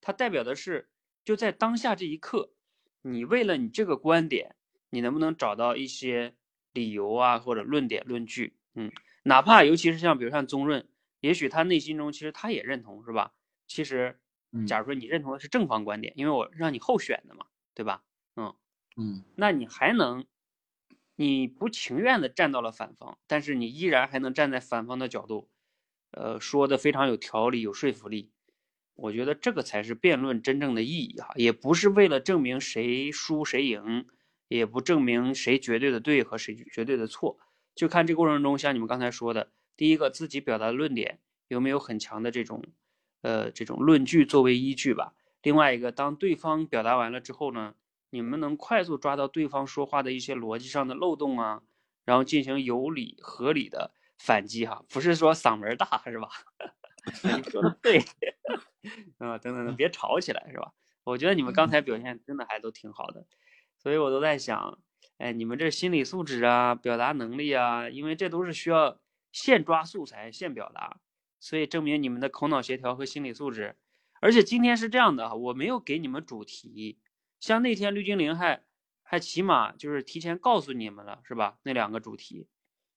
[0.00, 0.88] 它代表的是
[1.22, 2.54] 就在当下这一刻，
[3.02, 4.56] 你为了你这个观点，
[4.88, 6.34] 你能不能找到一些。
[6.74, 10.86] 理由啊，或者论点、论据，嗯，哪怕尤其是像比如像宗润，
[11.20, 13.32] 也许他内心中其实他也认同，是吧？
[13.66, 14.20] 其实，
[14.66, 18.02] 假如说你认同的是正方观点，因为我让你候选的嘛，对吧？
[18.36, 18.54] 嗯
[18.96, 20.26] 嗯，那你还能，
[21.16, 25.48] 你不情愿的站到了反方，但是你依然还能站在反方的角度，
[26.10, 28.30] 呃，说的非常有条理、有说服力。
[28.96, 34.06] 我觉得这个才是辩论真正的意义哈，也不是为了证明谁输谁赢。
[34.56, 37.38] 也不证明谁绝对的对和谁绝对的错，
[37.74, 42.62] 就看这过程中，像你们刚才说的，第一个自己表达的论点有没有很强的这种，
[43.22, 45.14] 呃，这种论据作为依据吧。
[45.42, 47.74] 另外一个，当对方表达完了之后呢，
[48.10, 51.62] 你们能快速抓到对方说话的一些逻辑上的漏洞啊，
[52.04, 56.28] 然后进行有理合理的反击哈，不是说嗓门大是吧？
[57.24, 57.98] 你说的对，
[59.18, 60.72] 啊，等等等，别吵起来是吧？
[61.02, 63.26] 我觉得你们刚才表现真的还都挺好的。
[63.84, 64.78] 所以我都在想，
[65.18, 68.98] 哎，你们这心理素质啊，表达能力啊，因为这都是需要
[69.30, 71.00] 现抓素材、现表达，
[71.38, 73.76] 所以证明你们的口脑协调和心理素质。
[74.22, 76.98] 而且今天是这样的啊，我没有给你们主题，
[77.38, 78.62] 像那天绿精灵还
[79.02, 81.58] 还起码就是提前告诉你们了，是吧？
[81.62, 82.48] 那两个主题，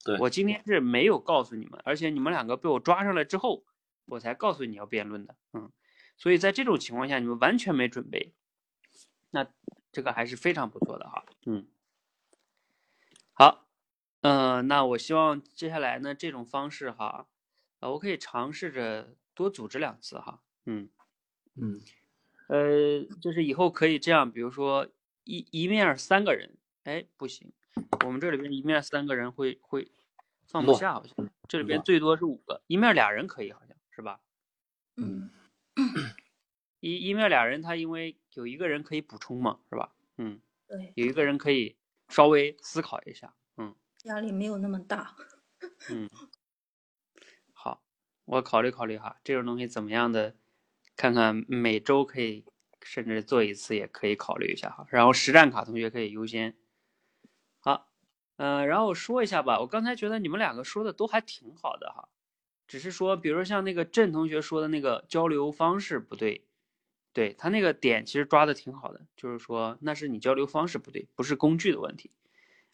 [0.06, 3.65] 对我今天是没有告诉你们，而且你们两个被我抓上来之后，
[4.06, 5.69] 我才告诉你要辩论的，嗯，
[6.15, 8.34] 所以在这种情况下，你们完全没准备，
[9.32, 9.45] 那
[9.98, 11.66] 这个还是非常不错的哈，嗯，
[13.34, 13.68] 好，
[14.22, 17.26] 嗯、那我希望接下来呢这种方式哈，
[17.80, 20.88] 啊，我可以尝试着多组织两次哈，嗯。
[21.56, 21.82] 嗯
[22.48, 24.88] 呃，就是以后可以这样，比如说
[25.24, 27.52] 一一面儿三个人，哎，不行，
[28.06, 29.92] 我们这里边一面三个人会会
[30.46, 34.20] 放不下，好像这里边最多是五个，一面儿俩人可以，好像是吧？
[34.96, 35.32] 嗯
[36.80, 39.91] 一一面儿俩人，他因为有一个人可以补充嘛，是吧？
[40.17, 41.76] 嗯，对，有一个人可以
[42.08, 45.15] 稍微思考一下，嗯压力没有那么大。
[45.89, 46.08] 嗯，
[47.52, 47.82] 好，
[48.26, 50.36] 我考虑考虑哈，这种东西怎么样的，
[50.95, 52.45] 看看每周可以
[52.84, 54.86] 甚至做一次，也可以考虑一下哈。
[54.91, 56.56] 然后实战卡同学可以优先。
[57.60, 57.91] 好，
[58.36, 62.08] 嗯、然后我说一下吧，我刚才觉得你们两个说的都还挺好的哈，
[62.67, 66.47] 只是说，比如说像那个郑同学说的那个交流方式不对，
[67.18, 72.12] 对他那个点其实抓的挺好的，就是说那是你交流方式不对，不是工具的问题。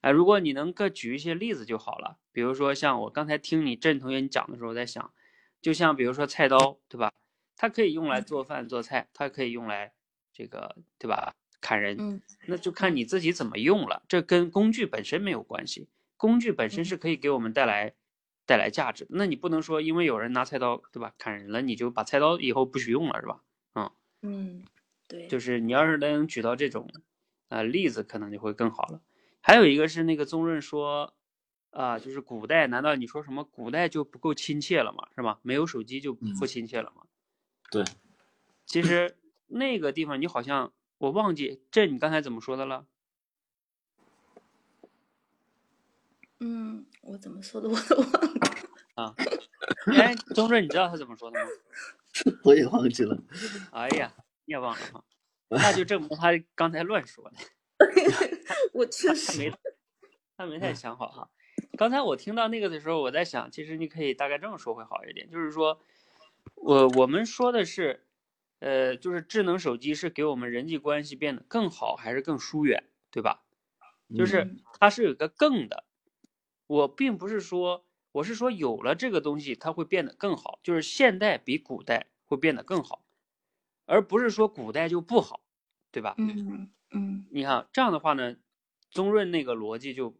[0.01, 5.13] 哎，如果你能够举一些例子就好了，比如说像我刚才听你郑同学你讲的时候，我在想，
[5.61, 7.13] 就像比如说菜刀，对吧？
[7.55, 9.93] 它可以用来做饭做菜，它可以用来
[10.33, 11.31] 这个，对吧？
[11.61, 15.87] 砍人，嗯那就看你自己怎么用了，这跟工具本身没有关系。
[16.17, 17.93] 工具本身嗯是可以给我们带来
[18.45, 21.13] 带来价值的，那你不能说因为有人拿菜刀，对吧？
[21.17, 23.41] 砍人了，你就把菜刀以后不许用了，是吧？
[23.75, 23.89] 嗯，
[25.07, 26.89] 对，就是你要是能举到这种
[27.49, 29.01] 呃例子，可能就会更好了。
[29.41, 31.13] 还有一个是那个宗润说，
[31.71, 35.07] 啊、就是古代，难道你说什么古代就不够亲切了吗？
[35.15, 35.39] 是吧？
[35.41, 37.03] 没有手机就不嗯亲切了吗？
[37.69, 37.83] 对，
[38.65, 42.85] 其实那个地方你好像我忘记这你刚才怎么说的了？
[46.39, 48.49] 嗯，我怎么说的我都忘了。
[48.95, 49.15] 啊，
[49.97, 51.47] 哎，宗润，你知道他怎么说的吗？
[52.43, 53.17] 我也忘记了。
[53.71, 54.13] 哎呀，
[54.45, 55.03] 你也忘了哈，
[55.49, 57.37] 那就证明他刚才乱说的。
[58.73, 59.51] 我确实，没
[60.37, 61.29] 他没太想好哈。
[61.77, 65.79] 刚才我听到那个的时候，我在想，其实你可以大概这么说会好一点，就是说，
[66.55, 68.05] 我我们说的是，
[68.59, 73.43] 呃，就是智能手机是给我们人际关系变得更好，还是更疏远，对吧？
[74.15, 75.85] 就是嗯它是有一个更的，
[76.67, 83.03] 我并不是说，我是说有了这个东西，它会变得更好，就是现代比古代会变得更好，
[83.85, 85.41] 而不是说古代就不好，
[85.91, 86.15] 对吧？
[86.17, 88.35] 嗯嗯你看这样的话呢，
[88.89, 90.15] 宗润那个逻辑就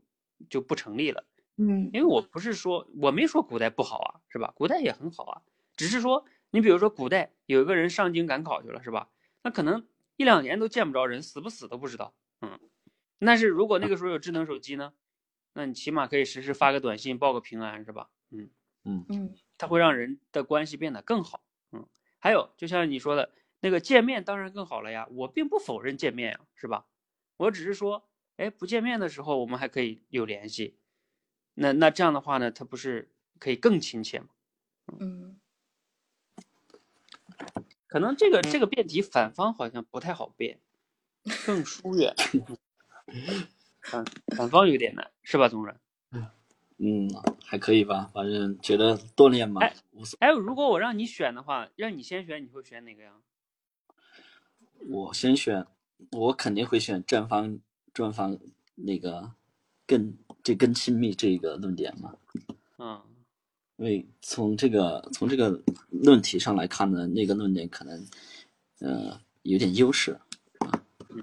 [0.49, 1.23] 就不成立了，
[1.57, 4.51] 嗯因为我不是说我没说古代不好啊，是吧？
[4.55, 5.41] 古代也很好啊，
[5.77, 9.09] 只是说你比如说古代有一个人上京赶考去了，是吧？
[9.43, 12.59] 那可能一两年都见不着人，死不死都不知道，嗯。
[13.25, 14.93] 但是如果那个时候有智能手机呢，
[15.53, 18.09] 那你起码可以实时发个短信报个平安，是吧？
[18.31, 18.49] 嗯，
[18.83, 21.87] 嗯嗯它会让人的关系变得更好，嗯。
[22.19, 26.85] 还有就像你说的那个见面当然更好了呀，我并不否认见面呀，是吧？
[27.37, 30.77] 我只是说，哎，不见面的时候我们还可以有联系，
[31.55, 34.27] 那那这样的话呢，它不是可以更亲切吗？
[34.99, 35.39] 嗯
[37.87, 40.59] 可能这个这个辩题反方好像不太好辩，
[41.45, 42.13] 更疏远，
[43.83, 44.03] 反
[44.35, 45.75] 反方有点难，是吧，宗人？
[46.79, 47.09] 嗯，
[47.45, 50.17] 还可以吧，反正觉得锻炼嘛哎，无所。
[50.19, 53.13] 还有，如果我让你选的话，让你先选，你会选哪个呀？
[54.89, 55.65] 我先选，
[56.11, 57.59] 我肯定会选正方
[57.93, 58.37] 正方
[58.75, 59.31] 那个
[59.87, 62.15] 更这更亲密这个论点嘛，
[62.79, 63.01] 嗯
[63.77, 68.05] 因为从这个从这个论题上来看呢，那个论点可能
[68.79, 70.19] 呃有点优势。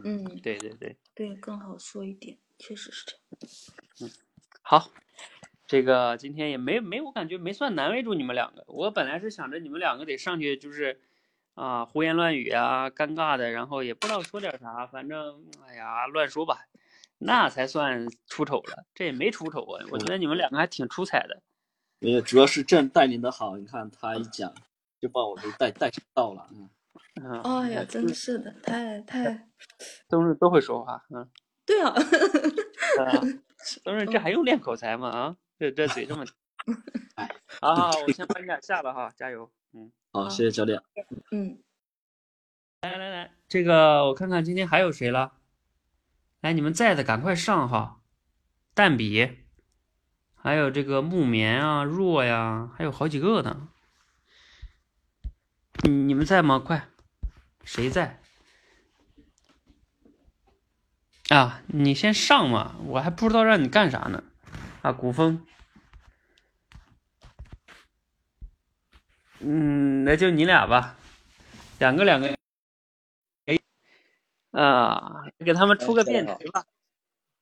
[0.04, 3.20] 嗯，对对对，对，更好说一点，确实是这样。
[4.02, 4.10] 嗯
[4.62, 4.88] 好，
[5.66, 8.64] 这个今天也没没，我感觉没算难为住你们两个。
[8.68, 11.00] 我本来是想着你们两个得上去就是
[11.54, 16.66] 啊胡言乱语啊，尴尬的，然后也不知道说点啥，反正哎呀乱说吧，
[17.18, 18.84] 那才算出丑了。
[18.94, 21.42] 这也没出丑啊，我觉得你们两个还挺出彩的。
[21.98, 24.54] 没有，主要是朕带领的好，你看他一讲
[25.00, 26.46] 就把我给带带到了。
[26.52, 26.70] 嗯，
[27.24, 29.48] 嗯，哎呀，真是的，太太
[30.08, 31.28] 都是都会说话，嗯。
[31.70, 31.94] 对啊，
[32.98, 33.22] 啊，
[33.84, 35.08] 都是这还用练口才吗？
[35.08, 36.26] 啊，这这嘴这么，
[37.60, 40.82] 好好好，我先把你俩下了哈，加油，嗯，好，谢谢教练。
[41.30, 41.60] 嗯，
[42.80, 45.34] 来来来，这个我看看今天还有谁了，
[46.40, 48.00] 来你们在的赶快上哈，
[48.74, 49.38] 蛋比，
[50.34, 53.68] 还有这个木棉啊、若呀，还有好几个呢，
[55.84, 56.58] 你你们在吗？
[56.58, 56.88] 快，
[57.62, 58.20] 谁在？
[61.30, 64.24] 啊，你先上嘛，我还不知道让你干啥呢。
[64.82, 65.46] 啊，古风，
[69.38, 70.96] 嗯，那就你俩吧，
[71.78, 72.36] 两个两个。
[73.46, 73.56] 哎，
[74.50, 76.64] 啊，给他们出个辩题吧。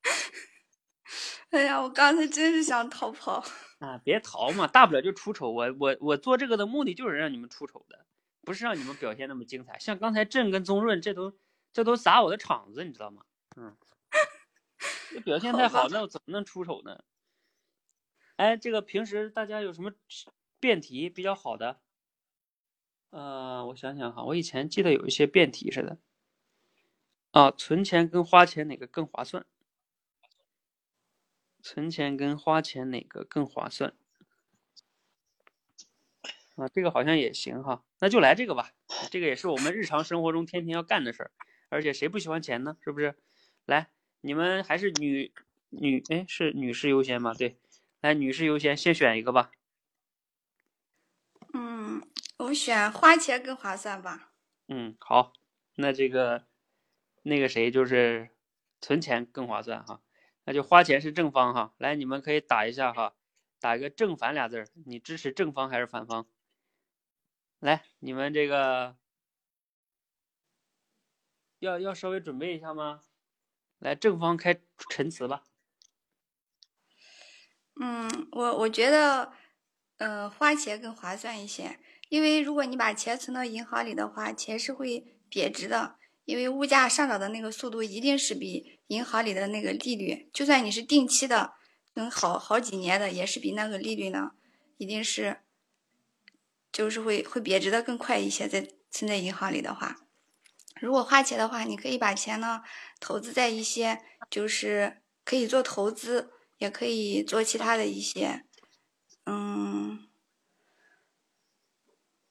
[1.49, 3.43] 哎呀，我刚才真是想逃跑。
[3.79, 5.51] 啊，别逃嘛，大不了就出丑。
[5.51, 8.05] 我我我做这个的目的就是让你们出丑的，
[8.43, 9.79] 不是让你们表现那么精彩。
[9.79, 11.33] 像刚才朕跟宗润，这都
[11.73, 13.23] 这都砸我的场子，你知道吗？
[15.13, 17.05] 嗯，这表现太好，那我怎么能出手呢？
[18.37, 19.93] 哎，这个平时大家有什么
[20.61, 21.81] 辩题比较好的？
[23.11, 25.99] 呃，我想想哈，我以前记得有一些辩题似的。
[27.31, 29.45] 啊，存钱跟花钱哪个更划算？
[31.63, 33.95] 存钱跟花钱哪个更划算？
[36.57, 38.73] 啊，这个好像也行哈，那就来这个吧。
[39.11, 41.31] 这个也是我们日常生活中天天要干的事儿，
[41.69, 42.77] 而且谁不喜欢钱呢？
[42.81, 43.17] 是不是？
[43.65, 43.91] 来，
[44.29, 45.33] 你们还是女
[45.71, 47.33] 女哎，是女士优先吗？
[47.33, 47.57] 对，
[48.03, 49.51] 来，女士优先，先选一个吧。
[51.55, 52.07] 嗯，
[52.37, 54.31] 我选花钱更划算吧。
[54.67, 55.33] 嗯，好，
[55.77, 56.45] 那这个
[57.23, 58.29] 那个谁就是
[58.83, 60.03] 存钱更划算哈。
[60.45, 63.15] 那就花钱是正方哈，来，你们可以打一下哈，
[63.61, 66.27] 打一个正反俩字儿，你支持正方还是反方？
[67.61, 68.95] 来，你们这个
[71.61, 73.01] 要要稍微准备一下吗？
[73.79, 75.43] 来，正方开陈词吧。
[77.81, 79.33] 嗯，我我觉得，
[79.99, 85.97] 呃，花钱更划算一些，因为如果你把钱存到银行里的话，钱是会贬值的。
[86.25, 91.55] 因为物价上涨的那个速度一定是比银行里的那个利率，就算你是定期的，
[91.95, 94.33] 能好好几年的，也是比那个利率呢，
[94.77, 95.41] 一定是，
[96.71, 98.47] 就是会会贬值的更快一些。
[98.47, 100.08] 在存在银行里的话，
[100.81, 102.63] 如果花钱的话，你可以把钱呢
[103.01, 104.01] 投资在一些，
[104.31, 108.45] 就是可以做投资，也可以做其他的一些，
[109.27, 110.09] 嗯，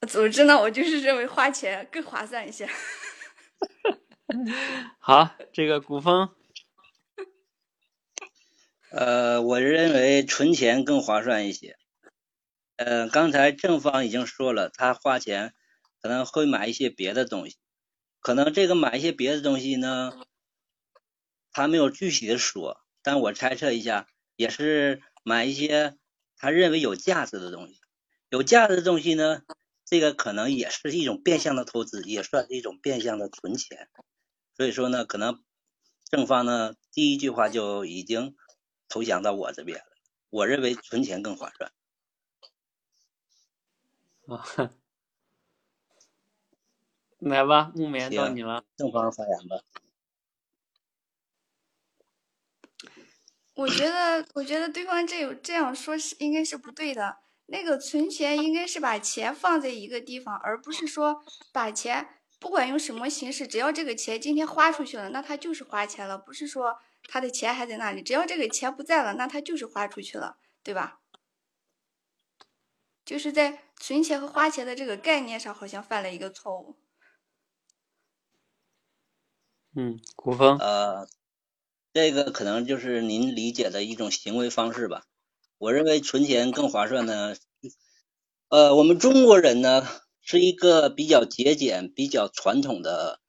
[0.08, 2.70] 总之呢，我就是认为花钱更划算一些。
[5.00, 6.30] 好，这个古风，
[8.92, 11.78] 呃，我认为存钱更划算一些。
[12.76, 15.54] 呃，刚才正方已经说了，他花钱
[16.02, 17.58] 可能会买一些别的东西，
[18.28, 20.12] 可能这个买一些别的东西呢，
[21.54, 24.06] 他没有具体的说，但我猜测一下，
[24.36, 25.98] 也是买一些
[26.36, 27.80] 他认为有价值的东西。
[28.28, 29.44] 有价值的东西呢，
[29.86, 33.88] 这个可能也是一种变相的投资，也算是一种变相的存钱。
[34.58, 35.42] 所以说呢，可能
[36.12, 38.36] 正方呢第一句话就已经
[38.90, 39.86] 投降到我这边了。
[40.30, 41.72] 我认为存钱更划算。
[44.28, 44.44] 啊，
[47.20, 48.64] 来吧，木棉到你了。
[48.76, 49.58] 正方发言吧。
[53.56, 57.18] 我觉得，我觉得对方这有这样说是应该是不对的。
[57.48, 62.10] 那个存钱应该是把钱放在一个地方，而不是说把钱。
[62.40, 68.04] 不管用什么形式，只要这个钱今天花出去了，那他就是花钱了，不是说他的钱还在那里。
[68.04, 71.00] 只要这个钱不在了，那他就是花出去了，对吧？
[73.04, 76.76] 就是在存钱和花钱的这个概念上，好像犯了一个错误。
[79.80, 80.58] 嗯，古风。
[80.58, 81.08] 呃，
[81.94, 85.06] 这个可能就是您理解的一种行为方式吧。
[85.60, 87.36] 我认为存钱更划算呢。
[88.50, 89.88] 呃，我们中国人呢。
[90.30, 93.22] 是一个比较节俭、比较传统的，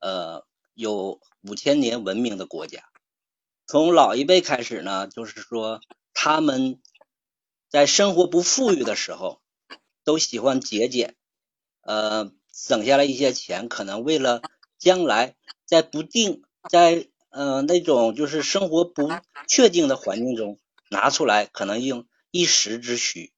[0.00, 0.44] 呃，
[0.74, 2.82] 有五千年文明的国家。
[3.68, 5.80] 从老一辈开始呢，就是说
[6.12, 6.80] 他们
[7.68, 9.40] 在生活不富裕的时候，
[10.02, 11.14] 都喜欢节俭，
[11.82, 14.42] 呃，省下来一些钱，可能为了
[14.76, 15.36] 将来
[15.70, 19.08] 在不定、在呃那种就是生活不
[19.48, 20.58] 确定的环境中
[20.90, 23.32] 拿出来，可能用一时之需。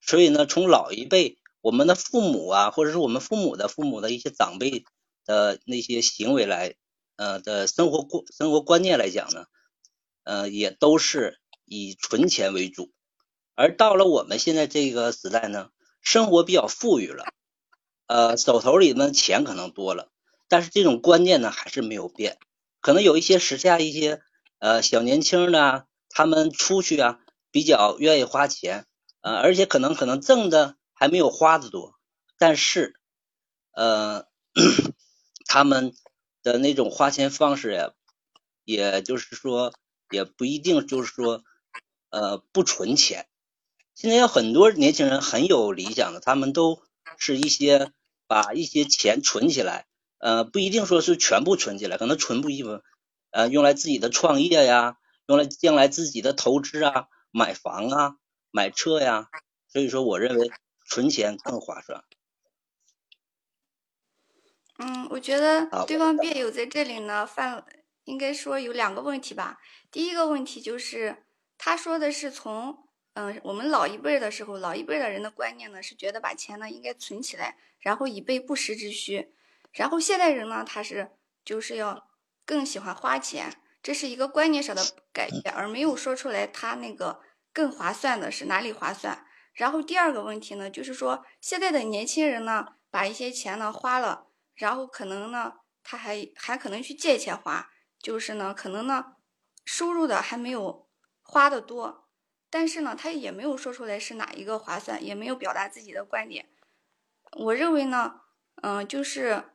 [0.00, 1.38] 所以呢，从老一辈。
[1.62, 4.84] 我们的父母啊，或者是我们父母的父母的一些长辈
[5.24, 6.76] 的那些行为来，
[7.16, 9.46] 呃的生活观生活观念来讲呢，
[10.22, 12.92] 呃也都是以存钱为主。
[13.56, 15.70] 而到了我们现在这个时代呢，
[16.00, 17.24] 生活比较富裕了，
[18.06, 20.12] 呃手头里呢钱可能多了，
[20.48, 22.38] 但是这种观念呢还是没有变。
[22.80, 24.20] 可能有一些时下一些
[24.58, 27.18] 呃小年轻的，他们出去啊
[27.50, 28.86] 比较愿意花钱，
[29.20, 30.76] 呃而且可能可能挣的。
[30.98, 31.92] 还没有花的多，
[32.38, 32.98] 但是，
[33.72, 34.26] 呃，
[35.44, 35.92] 他们
[36.42, 37.92] 的那种花钱方式呀，
[38.64, 39.74] 也就是说，
[40.10, 41.44] 也不一定就是说，
[42.08, 43.26] 呃，不存钱。
[43.94, 46.80] 现在有很多年轻人很有理想的，他们都
[47.18, 47.92] 是一些
[48.26, 49.86] 把一些钱存起来，
[50.26, 52.82] 呃，不一定说是全部存起来，可能存部分，
[53.30, 54.96] 呃，用来自己的创业呀，
[55.28, 58.16] 用来将来自己的投资啊，买房啊，
[58.50, 59.28] 买车呀。
[59.68, 60.50] 所以说，我认为
[60.88, 62.02] 存钱更划算。
[64.78, 67.64] 嗯，我觉得对方辩友在这里呢，犯
[68.02, 69.60] 应该说有两个问题吧。
[69.92, 71.24] 第一个问题就是
[71.56, 79.32] 他说的是从嗯我们老一辈的时候，老一辈的人的观念呢是觉得把钱呢应该存起来，然后以备不时之需。
[79.76, 81.10] 然后现代人呢，他是
[81.44, 82.08] 就是要
[82.46, 87.20] 更喜欢花钱，这是一个观念上的改变，而没有说出来他那个
[87.52, 89.26] 更划算的是哪里划算。
[89.52, 95.52] 然后第二个问题呢，就是说现在的年轻人呢，把一些钱呢花了，然后可能呢
[95.84, 99.16] 他还还可能去借钱花，就是呢可能呢
[99.66, 100.88] 收入的还没有
[101.22, 102.08] 花的多，
[102.48, 106.48] 但是呢他也没有说出来是哪一个划算，也没有表达自己的观点。
[107.32, 108.22] 我认为呢，
[108.62, 109.50] 嗯，就是。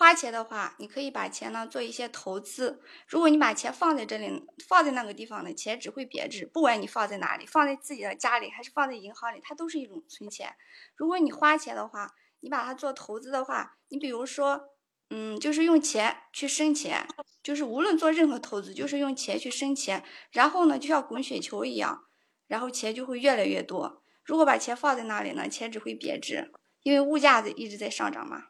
[0.00, 2.80] 花钱的话，你可以把钱呢做一些投资。
[3.06, 6.46] 如果你把钱放在这里，放在那个地方呢，钱只会贬值。
[6.46, 10.54] 不管你放在哪里，放在自己的家里还是放在银行里，它都是一种存钱。
[10.96, 14.70] 如果你花钱的话，你把它做投资的话，你比如说，
[15.10, 17.06] 嗯，就是用钱去生钱，
[17.42, 20.02] 就是无论做任何投资，就是用钱去生钱。
[20.32, 22.06] 然后呢，就像滚雪球一样，
[22.46, 24.02] 然后钱就会越来越多。
[24.24, 26.50] 如果把钱放在那里呢，钱只会贬值，
[26.84, 28.44] 因为物价一直在上涨嘛。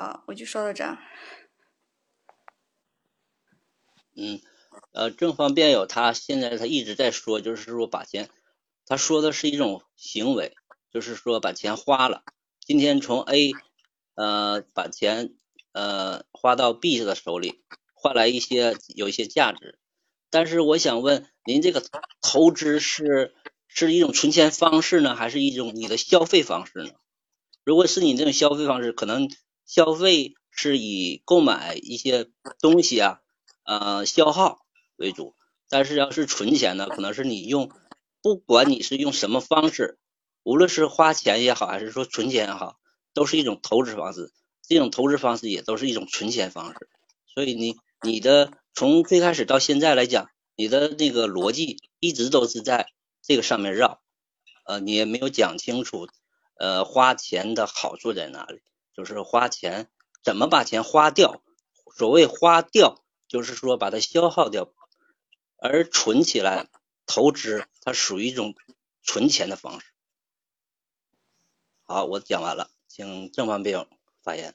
[0.00, 0.82] 好，我就说到这。
[4.16, 4.40] 嗯，
[4.92, 8.30] 呃，正方辩友他现在他一直在说，就是说把钱，
[8.86, 10.56] 他说的是一种行为，
[10.90, 12.24] 就是说把钱花了。
[12.60, 13.52] 今天从 A，
[14.14, 15.34] 呃，把钱
[15.72, 19.78] 呃花到 B 的手里，换来一些有一些价值。
[20.30, 21.84] 但是我想问您，这个
[22.22, 23.34] 投资是
[23.68, 26.92] 是一种存钱方式呢，还是一种你的消费方式呢？
[27.64, 29.28] 如果是你这种消费方式，可能。
[29.70, 32.28] 消费是以购买一些
[32.60, 33.20] 东西啊，
[33.62, 34.58] 呃，消耗
[34.96, 35.36] 为主。
[35.68, 37.70] 但是要是存钱呢，可能是你用，
[38.20, 40.00] 不管你是用什么方式，
[40.42, 42.80] 无论是花钱也好，还是说存钱也好，
[43.14, 44.32] 都是一种投资方式。
[44.66, 46.88] 这种投资方式也都是一种存钱方式。
[47.32, 52.88] 所以你你的从最开始到现在来讲，你的那个逻辑一直都是在
[53.22, 54.00] 这个上面绕，
[54.66, 56.08] 呃，你也没有讲清楚，
[56.58, 58.62] 呃，花钱的好处在哪里。
[59.00, 59.90] 就是花钱，
[60.22, 61.42] 怎么把钱花掉？
[61.96, 64.74] 所谓花掉，就是说把它消耗掉，
[65.56, 66.68] 而存起来
[67.06, 68.54] 投资，它属于一种
[69.02, 69.86] 存钱的方式。
[71.84, 73.88] 好，我讲完了，请正方辩友
[74.22, 74.54] 发言。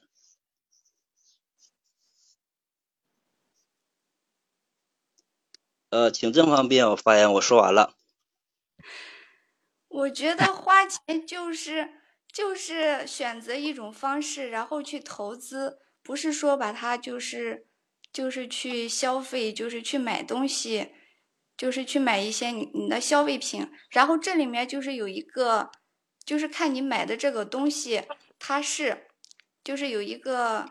[5.88, 7.96] 呃，请正方辩友发言，我说完了。
[9.88, 11.95] 我觉得花钱就是。
[12.36, 17.66] 就是选择一种方式，然后去投资，不是说把它就是
[18.12, 20.92] 就是去消费，就是去买东西，
[21.56, 23.66] 就是去买一些你你的消费品。
[23.88, 25.70] 然后这里面就是有一个，
[26.26, 28.02] 就是看你买的这个东西，
[28.38, 29.06] 它是
[29.64, 30.68] 就是有一个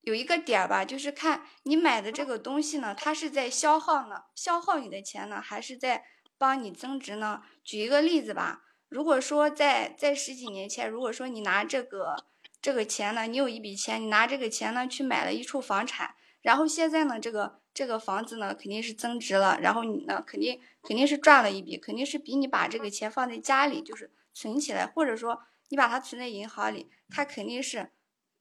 [0.00, 6.06] 有一个点儿吧，就是看你买的这个东西呢，它是在消耗呢，消耗你的钱呢，还是在
[6.38, 7.42] 帮你增值呢？
[7.62, 8.62] 举一个例子吧。
[8.92, 12.26] 如果说在在十几年前，如果说你拿这个
[12.60, 27.92] 这个钱呢，你有一笔钱，你拿这个钱呢去买了一处房产，然后现在呢，这个这个房子呢肯定是增值了，然后你呢肯定肯定是赚了一笔，肯定是比你把这个钱放在家里就是存起来，或者说你把它存在银行里，它肯定是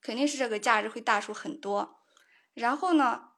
[0.01, 1.95] 肯定是这个价值会大出很多。
[2.53, 3.29] 然后呢，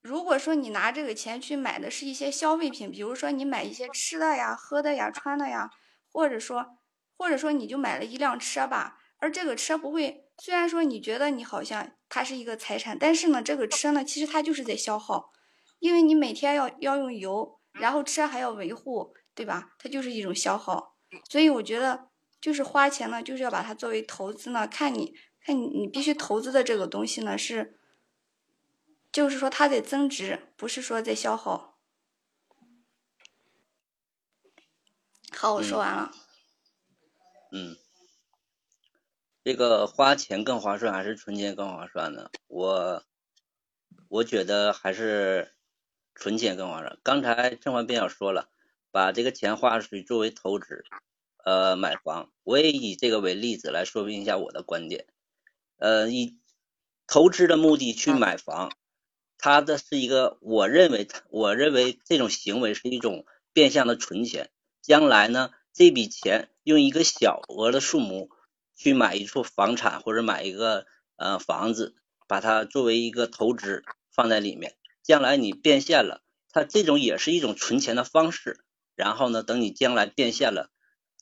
[0.00, 5.70] 如果说你拿这个钱去买的是一些消费品，比如说你买一些吃的呀、喝的呀、穿的呀。
[6.14, 6.78] 或者说，
[7.18, 15.32] 或者说你就买了一辆车吧，而这个车不会，虽然说你觉得你好像它是一个财产，但是呢，这个车呢，其实它就是在消耗，
[15.80, 19.74] 因为你每天要要用油，然后车还要维护，对吧？
[19.76, 20.94] 它就是一种消耗，
[21.28, 22.08] 所以我觉得
[22.40, 27.76] 就是花钱呢，就是要把它作为投资呢，看你看你你必须投资的这个东西呢是，
[29.10, 31.73] 就是说它在增值，不是说在消耗。
[35.44, 36.10] 好，我说完了。
[37.52, 37.76] 嗯，
[39.44, 42.30] 这个花钱更划算还是存钱更划算呢？
[42.46, 43.04] 我
[44.08, 45.52] 我觉得还是
[46.14, 46.98] 存钱更划算。
[47.02, 48.48] 刚才正方辩友说了，
[48.90, 50.82] 把这个钱花出去作为投资，
[51.44, 52.32] 呃，买房。
[52.42, 55.04] 我也以这个为例子来说明一下我的观点。
[55.76, 56.38] 呃，以
[57.06, 58.72] 投资的目的去买房，
[59.36, 64.50] 它的是一个，我认为，我认为这种行为是一种变相的存钱。
[64.84, 68.28] 将来呢，这笔钱用一个小额的数目
[68.76, 70.84] 去买一处房产或者买一个
[71.16, 71.96] 呃房子，
[72.28, 73.82] 把它作为一个投资
[74.14, 78.62] 放在里面，将来你变现了，它这种也是一种存钱的方式。
[78.94, 80.70] 然后呢，等你将来变现了，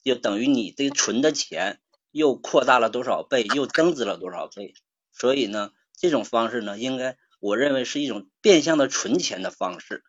[0.03, 4.75] 就等于你这存的钱又扩大了多少倍，又增值了多少倍。
[5.13, 10.03] 所以呢，这种方式呢，应该我认为是一种变相的存钱的方式，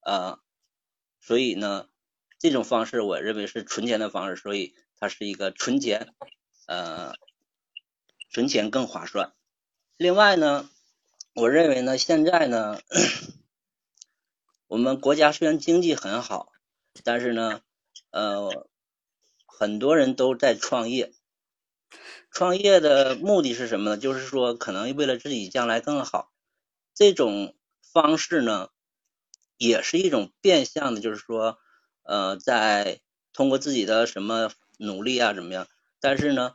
[0.00, 0.38] 呃，
[1.20, 1.86] 所以呢，
[2.38, 6.14] 这种方式我认为是存钱的方式，所以它是一个存钱，
[6.66, 7.14] 呃，
[8.30, 9.32] 存钱更划算。
[9.96, 10.68] 另外呢，
[11.34, 12.80] 我认为呢，现在呢，
[14.66, 16.52] 我们国家虽然经济很好。
[17.04, 17.60] 但是呢，
[18.10, 18.66] 呃，
[19.46, 21.12] 很多人都在创业，
[22.32, 23.96] 创业的目的是什么呢？
[23.96, 26.32] 就是说，可能为了自己将来更好，
[26.92, 27.54] 这种
[27.92, 28.70] 方式呢，
[29.58, 31.60] 也是一种变相的，就是说，
[32.08, 33.00] 呃，在
[33.34, 35.68] 通过自己的什么努力啊，怎么样？
[36.00, 36.54] 但是呢，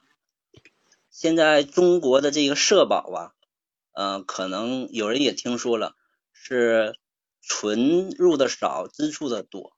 [1.12, 3.32] 现在中国的这个社保啊，
[3.94, 5.94] 呃，可能有人也听说了，
[6.32, 6.98] 是
[7.40, 9.78] 存入的少，支出的多。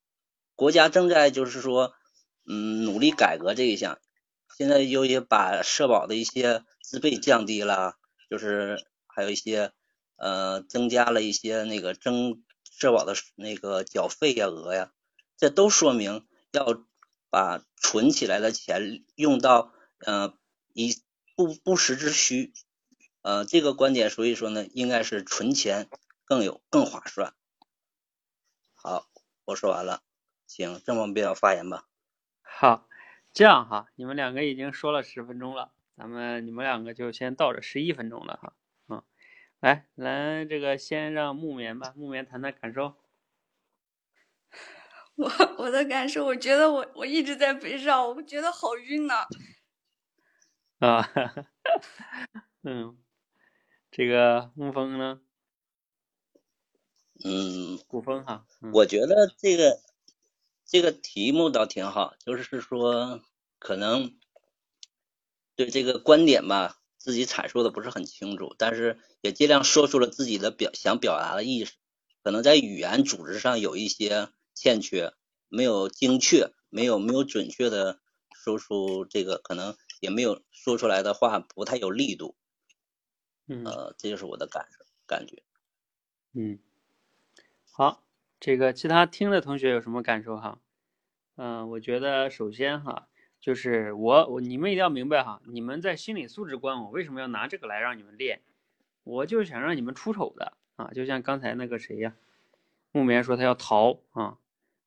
[0.55, 1.93] 国家正在就是说，
[2.47, 3.99] 嗯，努力改革这一项，
[4.57, 7.95] 现在又也把社保的一些资费降低了，
[8.29, 9.73] 就是还有一些
[10.15, 14.91] 呃增加了一些那个增社保的那个缴费呀额呀，
[15.37, 16.83] 这都说明要
[17.29, 20.37] 把存起来的钱用到呃
[20.73, 20.95] 一
[21.35, 22.53] 不不时之需，
[23.21, 25.89] 呃这个观点，所以说呢，应该是存钱
[26.23, 27.33] 更有更划算。
[28.75, 29.07] 好，
[29.45, 30.01] 我说完了。
[30.47, 31.87] 行，郑方便发言吧。
[32.41, 32.87] 好，
[33.33, 38.53] 这样哈，你们两个已经说了十分钟了，咱们你们两个就先到这十一分钟了哈。
[38.87, 39.03] 嗯，
[39.59, 42.95] 来来，这个先让木棉吧，木棉谈谈感受。
[45.17, 49.25] 我我的感受，我觉得我我一直在北上，我觉得好晕呐。
[50.79, 51.01] 啊，
[52.63, 52.97] 嗯，
[53.91, 55.21] 这个沐风呢？
[57.23, 58.45] 嗯，古风哈。
[58.73, 59.79] 我觉得这个。
[60.67, 63.21] 这个题目倒挺好，就是说
[63.59, 64.15] 可能
[65.55, 71.73] 对这个观点吧，自己阐述的不是很清楚，但是也尽量说出了自己的表想表达的意思。
[72.23, 75.13] 可能在语言组织上有一些欠缺，
[75.49, 77.99] 没有精确，没有没有准确的
[78.33, 82.35] 说出这个，可能也没有说出来的话不太有力度。
[83.47, 85.43] 呃，这就是我的感受感觉。
[86.33, 86.57] 嗯，
[87.69, 88.01] 好。
[88.37, 90.59] 这个其他听的同学有什么感受哈？
[91.35, 93.07] 嗯，我觉得首先哈，
[93.39, 98.41] 就是我我你们一定要明白哈，你们在心理素质关我为什么要拿这个来让你们练？
[99.03, 100.91] 我就是想让你们出丑的啊！
[100.93, 102.15] 就像刚才那个谁呀，
[102.91, 104.37] 木棉说他要逃啊，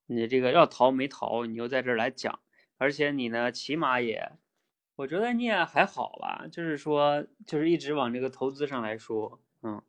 [0.09, 2.40] 你这个要逃没逃，你又在这儿来讲，
[2.76, 4.32] 而且你呢，起码也，
[4.96, 9.80] 我觉得你也还好吧，就是说就是一直往这个投资上来说，嗯。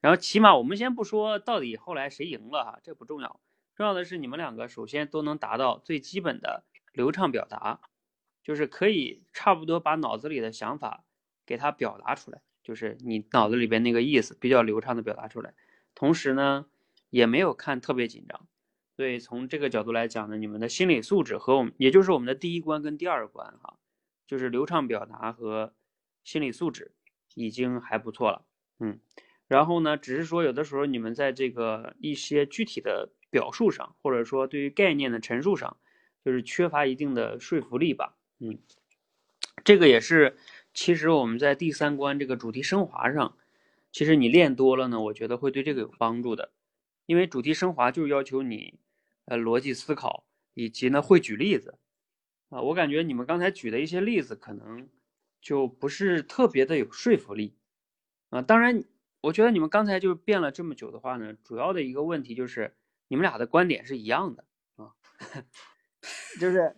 [0.00, 3.40] 然后起码我们先不说到底后来谁赢了哈，这不重要，
[3.74, 7.80] 重要的是你们两个首先都能达到最基本的流畅表达，
[8.42, 11.04] 就是可以差不多把脑子里的想法
[11.44, 15.54] 给他表达出来，就是你脑子里边那个意思比较流畅的表达出来，
[15.94, 16.66] 同时呢
[17.10, 18.46] 也没有看特别紧张，
[18.96, 23.76] 所以从这个角度来讲呢，你们的心理素质和我们也就是我们的第一关跟第二关哈，
[24.26, 25.74] 就是流畅表达和
[26.24, 26.94] 心理素质
[27.34, 28.46] 已经还不错了，
[28.78, 28.98] 嗯。
[29.48, 35.76] 然后呢，只是说有的时候你们在这个一些具体的表述上，或者说对于概念的陈述上，
[36.24, 38.16] 就是缺乏一定的说服力吧。
[38.40, 38.58] 嗯，
[39.62, 40.36] 这个也是，
[40.74, 43.36] 其实我们在第三关这个主题升华上，
[43.92, 46.50] 其实你练多了呢，我觉得会对这个有帮助的。
[47.04, 48.80] 因为主题升华就是要求你，
[49.26, 51.78] 呃，逻辑思考以及呢会举例子。
[52.48, 54.88] 啊，我感觉你们刚才举的一些例子可能
[55.40, 57.56] 就不是特别的有说服力。
[58.30, 58.82] 啊，当然。
[59.22, 62.76] 我觉得你们刚才就是辩了这么久的话呢，主要的一个问题就是
[63.08, 64.44] 你们俩的观点是一样的
[64.76, 64.94] 啊，
[66.38, 66.76] 就是，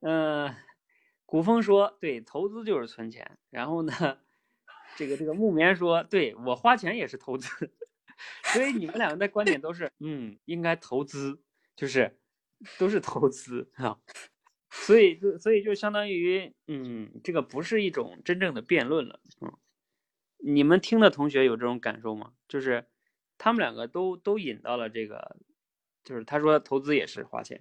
[0.00, 0.54] 嗯，
[1.26, 3.92] 古风说对，投资就是存钱，然后呢，
[4.94, 7.48] 这个这个木棉说对我花钱也是投资，
[8.52, 11.42] 所以你们两个的观点都是嗯，应该投资，
[11.78, 12.18] 就是
[12.76, 13.96] 都是投资啊，
[14.68, 19.52] 所以就所以就相当于嗯，这个不是一种真正的辩论了，嗯。
[20.40, 22.32] 你们听的同学有这种感受吗？
[22.48, 22.86] 就是
[23.38, 25.36] 他们两个都都引到了这个，
[26.04, 27.60] 就是他说投资也是花钱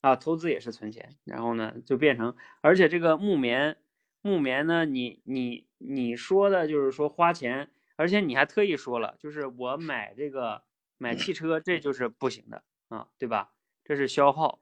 [0.00, 3.76] 啊，投资也是存钱，然后呢就变成，而且这个木棉
[4.20, 10.62] 木棉呢，你你你说的就是说花钱，而且你还特意说了，就是我买这个
[10.98, 13.52] 买汽车，这就是不行的啊，对吧？
[13.84, 14.60] 这是消耗。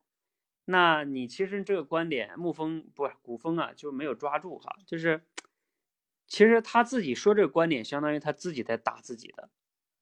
[0.65, 5.27] 那你其实这个观点，沐风不是古风啊，就没有抓住哈，就是。
[6.29, 9.49] 其实他自己说这个观点，相当于他自己在打自己的，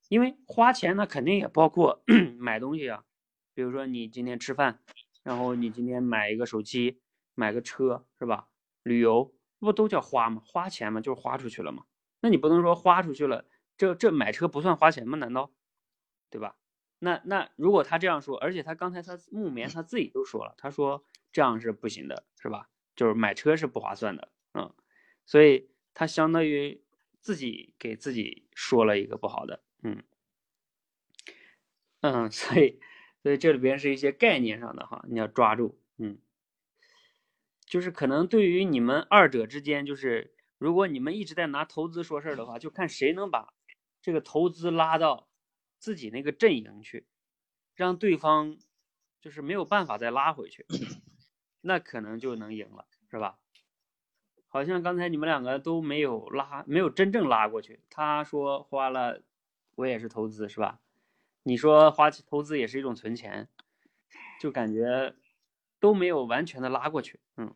[0.09, 2.03] 因为花钱那肯定也包括
[2.41, 3.05] 买东西啊，
[3.53, 4.83] 比如说你今天吃饭，
[5.23, 7.03] 然后你今天买一个手机，
[7.35, 8.49] 买个车是吧？
[8.83, 10.41] 旅游不都叫花吗？
[10.47, 11.85] 花钱嘛，就是花出去了嘛。
[12.21, 13.45] 那你不能说花出去了，
[13.77, 15.19] 这这买车不算花钱吗？
[15.19, 15.53] 难道，
[16.31, 16.57] 对吧？
[17.05, 22.71] 那那如果他这样说，而且他刚才他木棉他自己都说了，他说这样是不行的，是吧？
[22.97, 24.73] 就是买车是不划算的，嗯，
[25.27, 26.83] 所以他相当于
[27.21, 30.03] 自己给自己说了一个不好的，嗯
[32.01, 32.81] 嗯， 所以
[33.23, 36.19] 所以这里边是一些概念上的哈，你要抓住，嗯，
[37.67, 43.53] 就是可能对于你们二者之间，就是如果你们一直在拿投资说事儿的话，就看谁能把
[44.01, 45.29] 这个投资拉到。
[45.85, 47.05] 自己那个阵营去，
[47.75, 48.57] 让对方
[49.21, 50.65] 就是没有办法再拉回去，
[51.61, 53.39] 那可能就能赢了，是吧？
[54.49, 57.81] 好像刚才你们两个都没有拉，没有真正拉过去。
[57.91, 59.21] 他说花了，
[59.75, 60.81] 我也是投资，是吧？
[61.43, 63.51] 你说花投资也是一种存钱，
[64.41, 65.15] 就感觉
[65.81, 67.21] 都没有完全的拉过去。
[67.37, 67.55] 嗯，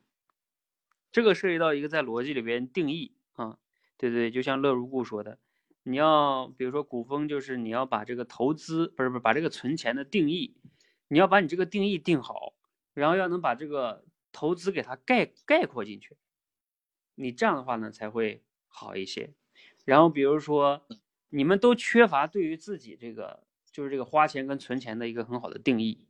[1.10, 3.56] 这个涉及到一个在逻辑里边定义啊，
[3.96, 5.38] 对对，就像乐如故说的。
[5.82, 10.56] 你要比如说古风，就是你要把这个投资不是不是把这个存钱的定义，
[11.08, 12.54] 你要把你这个定义定好，
[12.94, 16.16] 然后要能把这个投资给它概概括进去，
[17.14, 19.32] 你这样的话呢才会好一些。
[19.84, 20.86] 然后比如说
[21.30, 26.04] 你们都缺乏对于自己这个就是这个花钱跟存钱的一个很好的定义，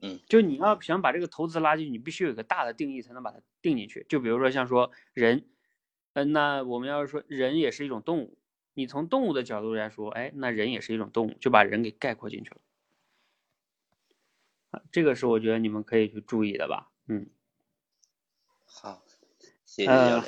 [0.00, 4.06] 嗯，就你要想把这个投资拉进去，你必须有一个大的定义才能把它定进去。
[4.08, 5.46] 就比如说像说人，
[6.16, 8.38] 嗯，那我们要是说人也是一种动物。
[8.72, 12.56] 你从动物的角度来说，哎，那人也是一种动物，就把人给概括进去了。
[14.70, 16.90] 啊，这个是我觉得你们可以去注意的吧？
[17.06, 17.28] 嗯，
[18.64, 19.02] 好，
[19.66, 20.22] 谢谢教练。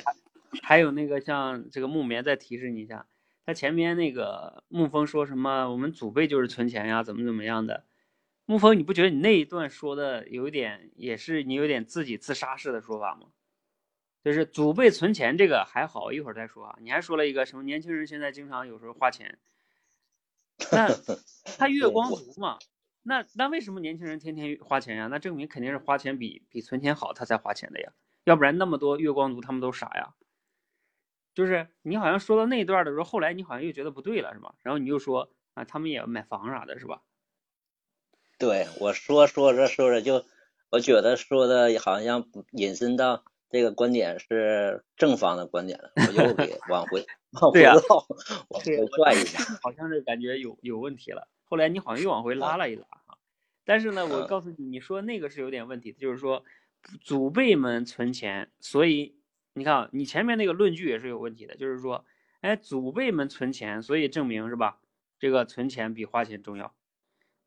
[0.61, 3.07] 还有那个像这个木棉再提示你一下，
[3.43, 5.71] 他前面那个沐风说什么？
[5.71, 7.85] 我们祖辈就是存钱呀，怎么怎么样的？
[8.45, 13.29] 沐风，你不觉得你那一段说的有一点，也是你有点自己自杀式的说法吗？
[14.23, 16.77] 就是祖辈存钱这个还好，一会儿再说啊。
[16.81, 19.39] 你还说了一个什么年轻人现在经常有时候花钱，
[20.71, 20.89] 那
[21.57, 22.59] 他月光族嘛？
[23.01, 25.07] 那那为什么年轻人天天花钱呀？
[25.07, 27.93] 那证明肯定是花钱比比存钱好，他才花钱的呀。
[28.25, 30.13] 要不然那么多月光族他们都傻呀。
[31.33, 34.53] 就是你好像说到那一段的时候，后来你好像又觉得不对了，是吧？
[34.61, 37.01] 然后你又说啊，他们也买房啥的，是吧？
[38.37, 40.25] 对，我说说着说着就，
[40.69, 43.23] 我觉得说的好像引申到。
[43.49, 47.03] 这个观点是正方的观点了，我又给 往回
[47.41, 47.73] 往回绕，
[48.49, 51.27] 往回拽一下，好像是感觉有有问题了。
[51.43, 53.17] 后来你好像又往回拉了一拉啊。
[53.65, 56.43] 但是呢，我告诉你，你说那个是有点问题，就是说
[57.01, 59.15] 祖辈们存钱，所以
[59.53, 62.05] 你看你前面那个论据也是有问题的，就是说，
[62.41, 64.79] 哎，祖辈们存钱，所以证明是吧？
[65.17, 66.75] 这个存钱比花钱重要。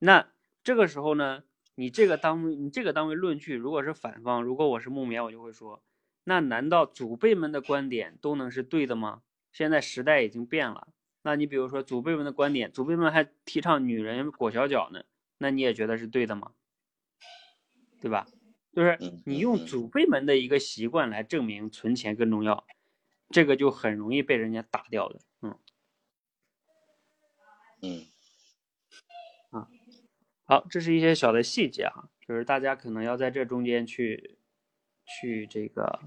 [0.00, 0.28] 那
[0.64, 1.44] 这个时候呢，
[1.76, 5.80] 你这个当你这个当为论据，如果是反方，如果我是木棉，我就会说。
[6.24, 9.22] 那难道祖辈们的观点都能是对的吗？
[9.52, 10.88] 现在时代已经变了。
[11.22, 15.04] 那你比如说祖辈们的观点，祖辈们还提倡女人裹小脚呢，
[15.38, 16.52] 那你也觉得是对的吗？
[18.00, 18.26] 对吧？
[18.72, 22.64] 就是你用祖辈们的一个习惯来证明存钱更重要，
[23.28, 25.20] 这个就很容易被人家打掉的。
[25.42, 25.58] 嗯，
[27.82, 28.06] 嗯，
[29.50, 29.68] 啊，
[30.44, 34.38] 好，这是一些小的细节哈，就是大家可能要在这中间去。
[35.04, 36.00] 去这个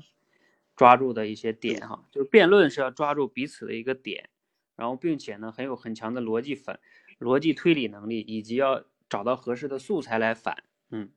[0.75, 4.29] 抓住的一些点哈，就是辩论是要抓住彼此的一个点，
[4.75, 6.79] 然后并且呢很有很强的逻辑反、
[7.19, 10.63] 逻辑推理能力，以及要找到合适的素材来反。
[10.89, 11.09] 嗯，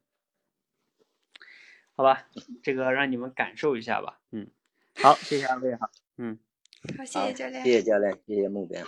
[1.92, 2.28] 好吧，
[2.62, 4.20] 这个让你们感受一下吧。
[4.30, 4.48] 嗯，
[4.94, 5.90] 好，谢谢二位哈。
[6.16, 6.38] 嗯，
[6.96, 8.84] 好，谢谢教练，谢谢教练，谢谢目标。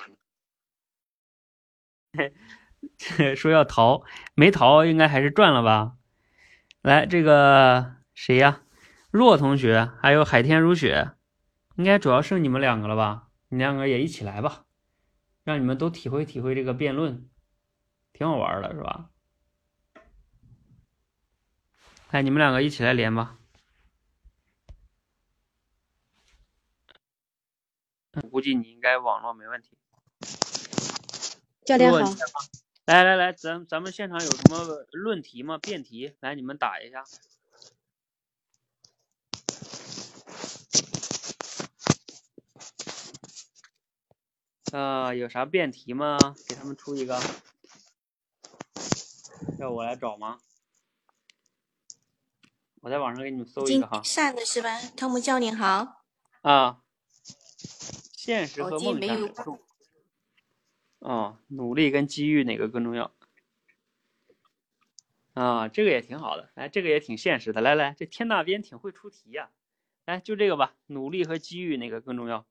[3.37, 4.03] 说要逃，
[4.35, 5.97] 没逃，应该还是赚了吧？
[6.83, 8.63] 来，这个谁呀？
[9.11, 11.13] 若同学还有海天如雪，
[11.75, 13.29] 应该主要剩你们两个了吧？
[13.49, 14.65] 你两个也一起来吧，
[15.43, 17.29] 让你们都体会体会这个辩论，
[18.13, 19.11] 挺好玩的，是吧？
[22.13, 23.37] 来，你们两个一起来连吧。
[28.13, 29.77] 我估计你应该网络没问题。
[31.65, 31.99] 教练好。
[32.87, 35.59] 来来来，咱咱们现场有什么论题吗？
[35.59, 37.05] 辩题，来你们打一下。
[44.73, 46.17] 呃，有啥辩题吗？
[46.49, 47.21] 给他们出一个，
[49.59, 50.39] 要我来找吗？
[52.81, 54.01] 我在网上给你们搜一个哈。
[54.05, 54.81] 善的是吧？
[54.97, 56.05] 汤姆教练好。
[56.43, 56.83] 啊。
[58.13, 59.59] 现实和梦想？
[61.01, 63.13] 哦，努力跟机遇哪个更重要？
[65.35, 67.61] 啊，这个也挺好的，哎，这个也挺现实的。
[67.61, 69.51] 来来，这天大边挺会出题呀、
[70.05, 72.47] 来，就这个吧，努力和机遇哪个更重要？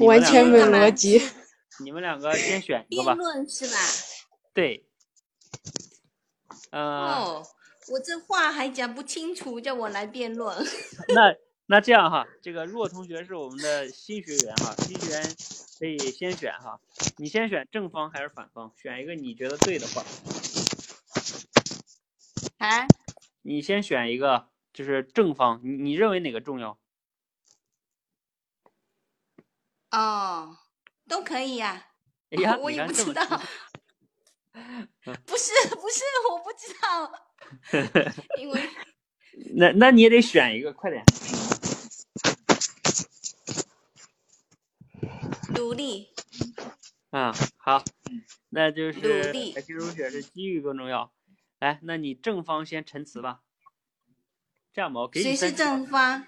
[0.00, 1.22] 完全没有逻辑。
[1.80, 3.22] 你们两个先选一个辩吧。
[3.22, 3.76] 论是吧？
[4.54, 4.86] 对，
[6.70, 7.46] 呃，哦，
[7.88, 10.56] 我这话还讲不清楚，叫我来辩论。
[11.14, 11.34] 那
[11.66, 15.22] 那这样哈，这个若同学是我们的新学员哈，新学员
[15.78, 16.80] 可以先选哈，
[17.18, 18.72] 你先选正方还是反方？
[18.80, 20.02] 选一个你觉得对的话，
[22.56, 22.86] 啊，
[23.42, 26.78] 你先选一个就是正方，你你认为哪个重要？
[29.98, 30.58] 哦，
[31.08, 31.86] 都可以呀、
[32.30, 33.38] 哎呀，我也不知道不
[35.38, 37.10] 是不是，我不知道，
[38.38, 38.60] 因为
[39.56, 41.02] 那那你也得选一个，快点。
[45.54, 46.10] 努力
[47.10, 47.82] 啊，好，
[48.50, 51.10] 那就是努力白金如雪是机遇更重要。
[51.58, 53.40] 来，那你正方先陈词吧。
[54.74, 56.26] 这样吧，我给你谁是正方？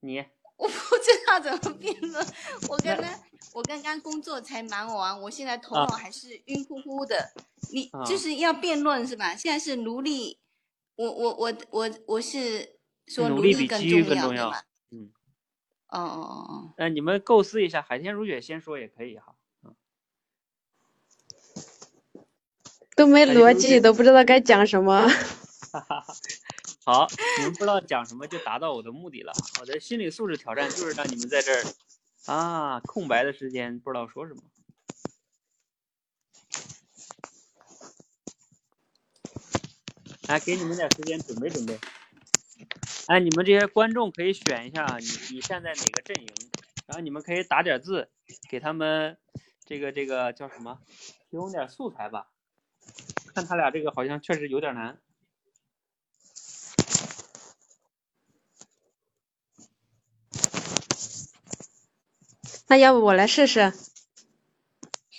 [0.00, 0.24] 你
[0.58, 2.26] 我不知道怎么辩论。
[2.68, 3.20] 我刚刚
[3.54, 7.32] 我刚刚工作才忙完，我现在头啊脑还是晕乎乎的。
[7.72, 9.34] 你啊就是要辩论是吧？
[9.34, 10.38] 现在是奴隶，
[10.96, 14.64] 我我我我我是说努奴隶比机遇更重要吧？
[14.90, 15.10] 嗯，
[15.88, 19.34] 哦哦哦哦，那你们构思一下，海天如雪先说也可以哈。
[22.96, 25.06] 都没逻辑，都不知道该讲什么。
[25.70, 26.14] 哈哈哈。
[26.88, 29.30] 好，你们不知道讲什么就达到我的目的了。
[29.60, 31.62] 我的心理素质挑战就是让你们在这儿
[32.24, 34.40] 啊空白的时间不知道说什么。
[40.28, 41.78] 来，给你们点时间准备准备。
[43.08, 46.28] 哎，你们这些观众可以选一下你你站在哪个阵营，
[46.86, 48.08] 然后你们可以打点字，
[48.48, 49.18] 给他们
[49.66, 50.80] 这个这个叫什么，
[51.30, 52.28] 提供点素材吧。
[53.34, 54.98] 看他俩这个好像确实有点难。
[62.68, 63.72] 那要不我来试试？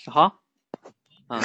[0.05, 0.39] 好，
[1.27, 1.41] 嗯，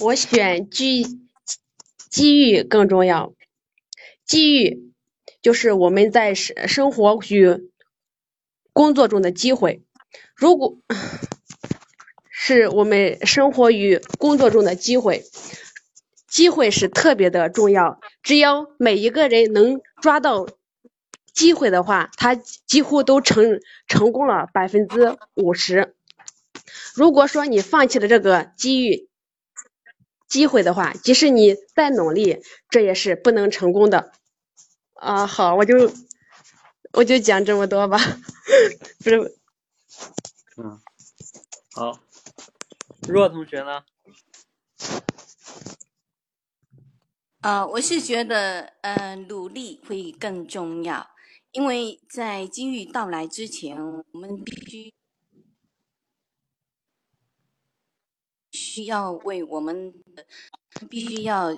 [0.00, 1.20] 我选机
[2.10, 3.32] 机遇更重要。
[4.24, 4.92] 机遇
[5.42, 7.70] 就是我们在生生活与
[8.72, 9.82] 工作中的机会。
[10.34, 10.76] 如果
[12.30, 15.24] 是我们生活与工作中的机会，
[16.28, 18.00] 机会是特别的重要。
[18.22, 20.46] 只要每一个人能抓到
[21.32, 25.94] 机会的话，他几乎都成成功了百分之五十。
[26.94, 29.08] 如果说你放弃了这个机遇
[30.28, 34.12] 机会的话，即使你再努力，这也是不能成功的。
[34.94, 35.92] 啊，好，我就
[36.92, 37.98] 我就讲这么多吧，
[39.02, 39.38] 不是
[40.56, 40.80] 嗯，
[41.72, 41.98] 好。
[43.08, 43.82] 若同学呢？
[47.40, 51.08] 呃，我是觉得呃努力会更重要，
[51.52, 54.94] 因为在机遇到来之前，我们必须
[58.52, 59.92] 需要为我们
[60.88, 61.56] 必须要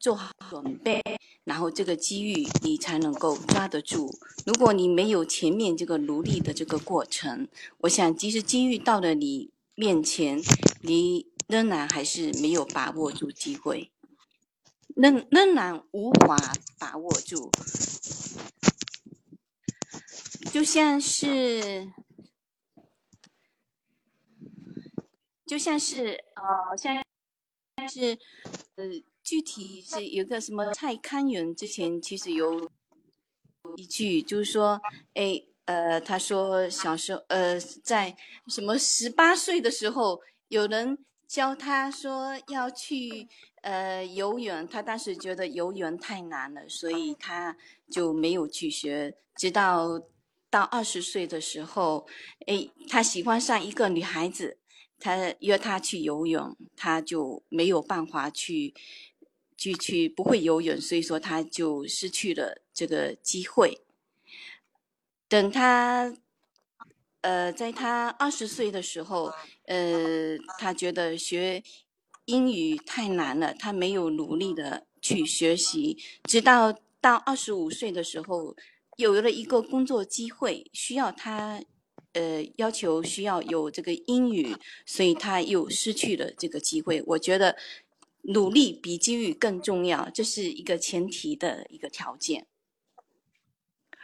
[0.00, 1.00] 做好准备，
[1.44, 4.10] 然后这个机遇你才能够抓得住。
[4.44, 7.46] 如果你没有前面这个努力的这个过程，
[7.78, 10.42] 我想即使机遇到了你面前，
[10.82, 13.92] 你仍然还是没有把握住机会，
[14.96, 16.36] 仍仍然无法
[16.76, 17.52] 把握住。
[20.50, 21.92] 就像是，
[25.46, 26.96] 就像是呃，像
[27.88, 28.18] 是
[28.76, 28.84] 呃，
[29.22, 32.70] 具体是有个什么蔡康永之前其实有
[33.76, 34.80] 一句，就是说，
[35.14, 38.16] 哎，呃，他说小时候呃，在
[38.48, 43.28] 什么十八岁的时候，有人教他说要去
[43.62, 47.56] 呃游泳，他当时觉得游泳太难了，所以他
[47.90, 50.00] 就没有去学，直到
[50.50, 52.06] 到二十岁的时候，
[52.46, 54.58] 哎，他喜欢上一个女孩子，
[54.98, 58.74] 他约她去游泳，他就没有办法去
[59.56, 63.82] 去去不会游泳，所以说他就失去了这个机会。
[65.28, 66.14] 等他
[67.20, 69.32] 呃，在他二十岁的时候，
[69.66, 71.62] 呃，他觉得学
[72.24, 78.56] 英语太难了，他没有努力的去学习，直到到二十五岁的时候，
[78.98, 81.62] 有了一个工作机会，需要他
[82.14, 87.00] 呃要求需要有这个英语，所以他又失去了这个机会。
[87.06, 87.56] 我觉得
[88.22, 92.48] 努力比机遇更重要，这是一个前提的一个条件。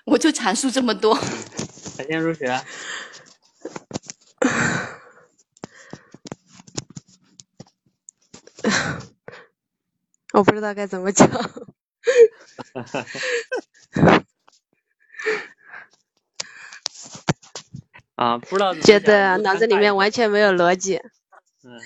[0.05, 1.13] 我就阐述这么多。
[1.99, 2.47] 感谢入学。
[10.35, 11.29] 我不知道该怎么讲。
[18.17, 18.75] 啊，不知道。
[18.75, 21.01] 觉得脑子里面完全没有逻辑。
[21.65, 21.81] 嗯。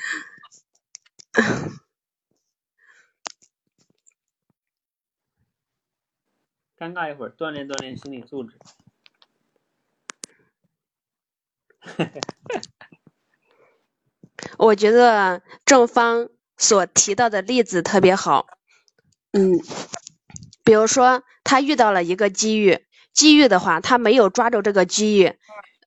[6.78, 8.56] 尴尬一会儿，锻炼锻炼心理素质。
[14.58, 18.46] 我觉得正方所提到的例子特别好，
[19.32, 19.58] 嗯，
[20.64, 25.34] 比如说他遇到了一个机遇，机遇的话他没有抓住这个机遇，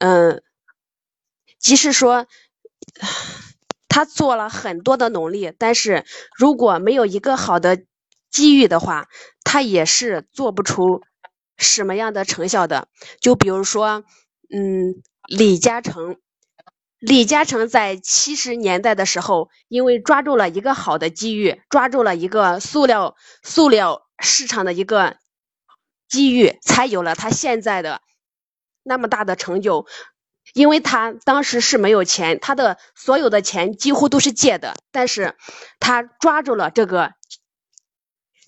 [0.01, 0.41] 嗯，
[1.59, 2.25] 即使说
[3.87, 7.83] 他做了很多的努力，但是如果没有一个好的
[8.31, 9.09] 机遇的话，
[9.43, 11.03] 他也是做不出
[11.55, 12.87] 什么样的成效的。
[13.19, 14.03] 就比如说，
[14.51, 16.17] 嗯，李嘉诚。
[16.97, 25.17] 李嘉诚在七十年代的时候，因为抓住了一个好的机遇，抓住了一个塑料塑料市场的一个
[26.09, 28.01] 机遇，才有了他现在的
[28.83, 29.85] 那么大的成就。
[30.53, 35.35] 因为他当时是没有钱，他的所有的钱几乎都是借的，但是
[35.79, 37.13] 他抓住了这个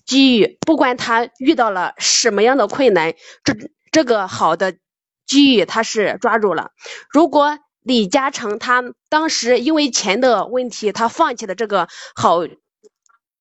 [0.04, 3.54] 机遇，不管他遇到了什么样的困难，这
[3.90, 4.76] 这个好的
[5.24, 6.72] 机遇他是抓住了。
[7.08, 12.40] 如果李嘉诚他当时因为钱的问题，他放弃了这个好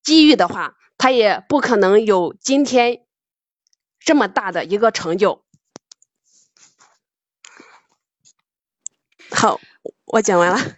[0.03, 3.01] 机遇的话，他也不可能有今天
[3.99, 5.43] 这么大的一个成就。
[9.33, 9.59] 好，
[10.05, 10.77] 我讲完了。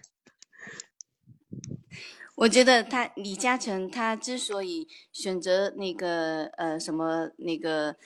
[2.36, 7.96] 我觉得他李嘉诚他之所以选择那个呃什么那个。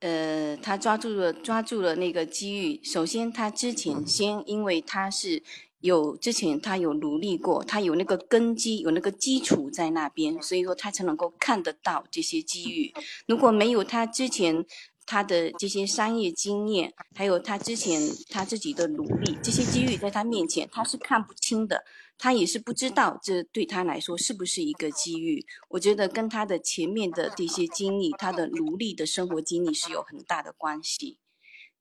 [0.00, 2.78] 呃，他抓住了抓住了那个机遇。
[2.84, 5.42] 首先，他之前先因为他是
[5.80, 12.92] 有之前他有努力过，他有那个根基，有那个基础在那边，所以说他才能够看得到这些机遇。
[13.26, 14.66] 如果没有他之前
[15.06, 21.84] 他的这些商业经验，还有他之前他自己的努力，这些机遇在他面前他是看不清的。
[22.18, 25.44] 他也是不知道这对他来说是不是一个机遇。
[25.68, 31.18] 我觉得跟他的前面的这些经历，他的努力的生活经历是有很大的关系。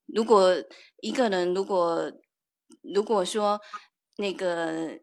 [0.05, 0.53] 如果
[1.01, 2.11] 一个人如果
[2.81, 3.61] 如果说
[4.17, 4.99] 那个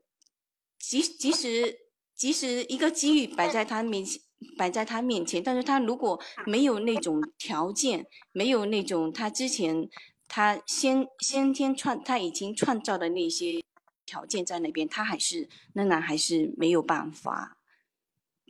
[0.79, 1.79] 即即使
[2.15, 4.21] 即使一个机遇摆在他面前
[4.57, 9.89] 摆在他面前，但是他如果没有那种条件，没有那种他之前
[10.29, 13.63] 他先先天创他已经创造的那些。
[14.05, 17.57] 条件在那边，他还是仍然还是没有办法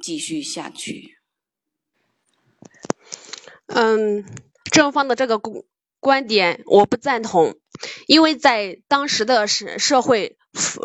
[0.02, 1.18] 继续下去。
[3.66, 4.24] 嗯，
[4.72, 5.62] 正方的这个观
[6.00, 7.54] 观点我不赞同，
[8.08, 10.36] 因为在当时的社社会，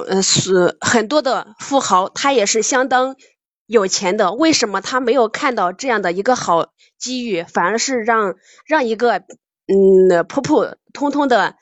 [0.10, 3.16] 呃是很多的富豪，他也是相当
[3.68, 9.20] 有钱的，为什么他没有看到这样的一个好机遇，反而是让让一个
[9.68, 11.56] 嗯普普通通的？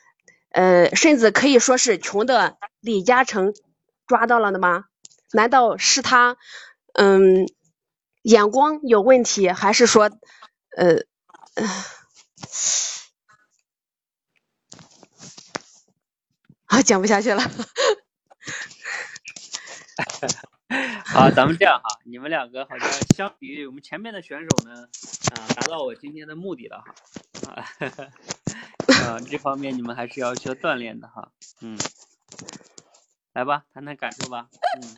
[0.50, 3.52] 呃，甚至可以说是穷的李嘉诚
[4.06, 4.84] 抓到了的吗？
[5.32, 6.38] 难道是他
[6.94, 7.46] 嗯
[8.22, 10.10] 眼光有问题，还是说
[10.76, 11.00] 呃
[16.66, 17.42] 啊讲不下去了？
[21.06, 24.88] 好，咱们这样哈，你们两个好像相比于我们前面的选手呢，
[25.32, 26.94] 啊，达到我今天的目的了哈
[27.52, 27.64] 啊。
[29.06, 31.30] 啊， 这方面你们还是要需要锻炼的哈。
[31.60, 31.78] 嗯，
[33.32, 34.48] 来吧，谈谈感受吧。
[34.82, 34.96] 嗯，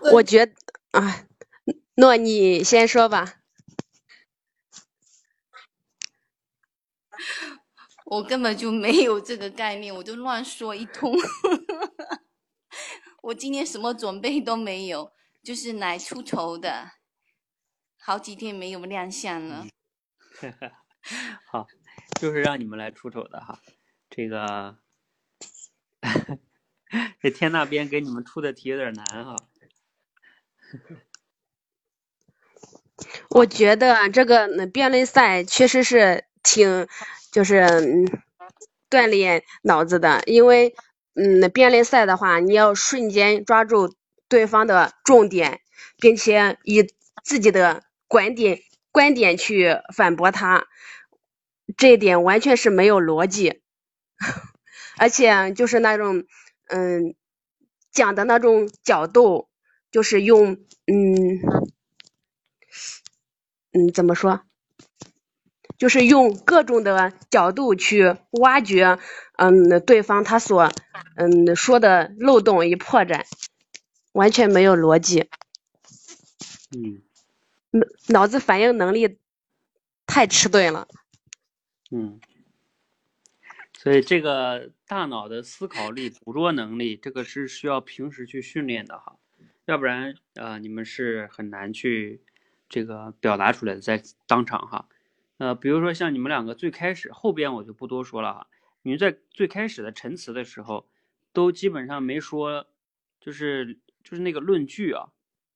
[0.12, 0.52] 我觉得，
[0.92, 1.26] 啊，
[1.96, 3.34] 诺，你先说吧。
[8.06, 11.14] 我根本就没有这个概念，我就乱说一通。
[13.28, 15.12] 我今天什么准备都没有，
[15.42, 16.92] 就是来出头的。
[17.98, 19.66] 好几天没有亮相了。
[21.52, 21.66] 好，
[22.18, 23.60] 就是让你们来出丑的哈，
[24.08, 24.78] 这个
[27.20, 29.36] 这天那边给你们出的题有点难哈。
[33.28, 36.88] 我觉得这个辩论赛确实是挺
[37.30, 37.60] 就是
[38.88, 40.74] 锻炼脑子的，因为
[41.18, 43.94] 嗯辩论赛的话，你要瞬间抓住
[44.28, 45.60] 对方的重点，
[45.98, 46.86] 并且以
[47.24, 48.60] 自己的观点
[48.92, 50.66] 观点去反驳他。
[51.76, 53.60] 这一点完全是没有逻辑，
[54.98, 56.24] 而且就是那种，
[56.68, 57.14] 嗯，
[57.92, 59.48] 讲的那种角度，
[59.92, 60.54] 就是用，
[60.86, 61.40] 嗯，
[63.72, 64.47] 嗯，怎么说？
[65.78, 68.98] 就是用各种的角度去挖掘，
[69.36, 70.72] 嗯，对方他所
[71.14, 73.24] 嗯说的漏洞与破绽，
[74.10, 75.28] 完全没有逻辑，
[76.76, 77.00] 嗯
[77.70, 79.18] 脑脑子反应能力
[80.04, 80.88] 太迟钝了。
[81.92, 82.20] 嗯，
[83.78, 89.16] 所以这个大脑的思考力、捕捉能力，这个是需要平时去训练的哈，
[89.64, 92.20] 要不然呃你们是很难去
[92.68, 94.88] 这个表达出来的，在当场哈。
[95.38, 98.48] 呃，比如说像你们两个最开始，后边我就不多说了哈。
[98.82, 100.88] 你们在最开始的陈词的时候，
[101.32, 102.66] 都基本上没说，
[103.20, 105.12] 就是就是那个论据啊，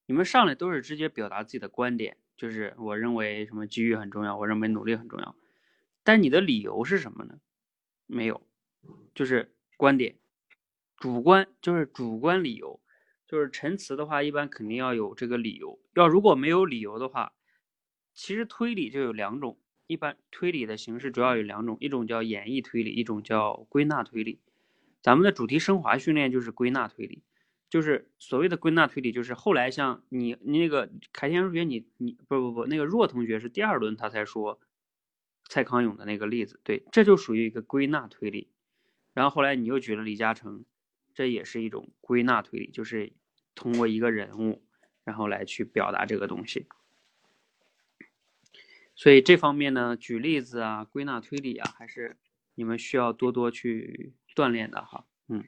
[0.07, 5.35] 你们上来都是直接表达自己的观点，就是我认为什么机遇很重要，我认为努力很重要。
[6.05, 7.41] 但你的理由是什么呢？
[8.07, 8.47] 没有，
[9.15, 10.17] 就是观点，
[10.97, 12.81] 主观就是主观理由，
[13.27, 15.81] 就是陈词的话，一般肯定要有这个理由。
[15.95, 17.33] 要如果没有理由的话，
[18.15, 19.59] 其实推理就有两种。
[19.87, 24.41] 一般推理的形式主要有两种，一种叫演绎推理，一种叫归纳推理。
[25.03, 27.23] 咱们的主题升华训练就是归纳推理，
[27.69, 34.61] 就是所谓的归纳推理，就是后来像你你那个凯天同学，你你不不不，那个若同学是第二轮他才说
[35.49, 38.49] 蔡康永的那个例子，对，这就属于一个归纳推理。
[39.13, 40.65] 然后后来你又举了李嘉诚，
[41.13, 43.13] 这也是一种归纳推理，就是
[43.55, 44.63] 通过一个人物，
[45.05, 46.67] 然后来去表达这个东西。
[48.95, 52.19] 所以这方面呢，举例子啊，归纳推理啊，还是
[52.55, 55.07] 你们需要多多去锻炼的哈。
[55.29, 55.45] 嗯，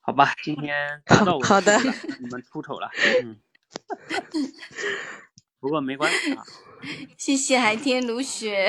[0.00, 1.76] 好吧，今天达 到我好的，
[2.20, 2.88] 你们出丑了。
[3.24, 3.40] 嗯，
[5.58, 6.44] 不过没关系啊。
[7.18, 8.68] 谢谢海天如雪，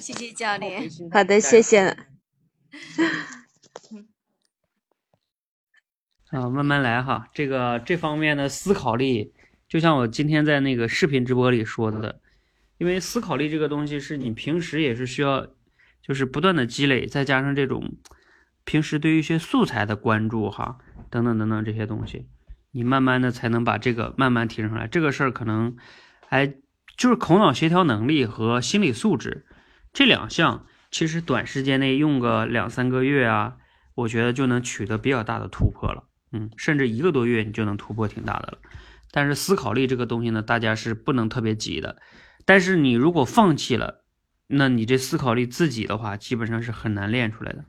[0.00, 0.88] 谢谢教练。
[1.10, 1.96] 好的，谢谢。
[6.30, 7.28] 啊，慢慢来哈。
[7.34, 9.34] 这个这方面的思考力。
[9.72, 12.20] 就像我今天在那个视频直播里说的，
[12.76, 15.46] 因为思考力这个东西是你平时也是需要，
[16.02, 17.96] 就是不断的积累，再加上这种
[18.64, 20.76] 平时对于一些素材的关注哈，
[21.08, 22.26] 等等等等这些东西，
[22.72, 24.86] 你慢慢的才能把这个慢慢提升上来。
[24.86, 25.74] 这个事儿可能
[26.28, 26.48] 还
[26.98, 29.46] 就是口脑协调能力和心理素质
[29.94, 33.56] 这两项，其实短时间内用个两三个月啊，
[33.94, 36.04] 我觉得就能取得比较大的突破了。
[36.30, 38.58] 嗯，甚至一个多月你就能突破挺大的了。
[39.12, 42.02] 但是思考力这个东西呢，大家是不能特别急的。
[42.44, 44.04] 但是你如果放弃了，
[44.48, 47.64] 那你这思考力自己的话，基本上是很难练出来的。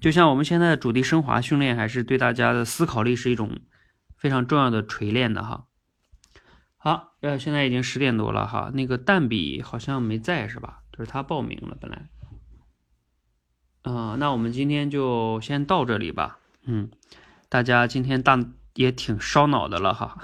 [0.00, 3.60] 就像我们现在的主题升华训练，还是对大家的思考力是一种
[4.16, 5.66] 非常重要的锤炼的哈。
[6.76, 10.82] 好，呃，现在已经十点多了哈，那个蛋比好像没在是吧？
[10.92, 12.08] 就是他报名了本来。
[13.82, 16.38] 啊，那我们今天就先到这里吧。
[16.64, 16.90] 嗯，
[17.48, 18.38] 大家今天大
[18.74, 20.18] 也挺烧脑的了哈。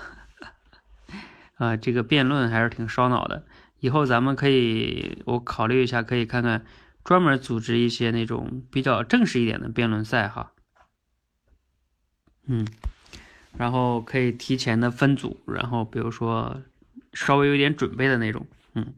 [1.58, 3.44] 啊，这个辩论还是挺烧脑的。
[3.80, 6.64] 以后咱们可以，我考虑一下，可以看看
[7.04, 10.52] 专门组织一些那种比较正式一点的辩论赛哈。
[12.46, 12.66] 嗯，
[13.56, 16.62] 然后可以提前的分组，然后比如说
[17.12, 18.46] 稍微有点准备的那种。
[18.74, 18.94] 嗯，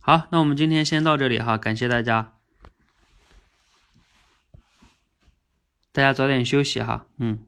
[0.00, 2.39] 好，那我们今天先到这里哈，感谢大家。
[5.92, 7.38] 大家早点休息哈，嗯。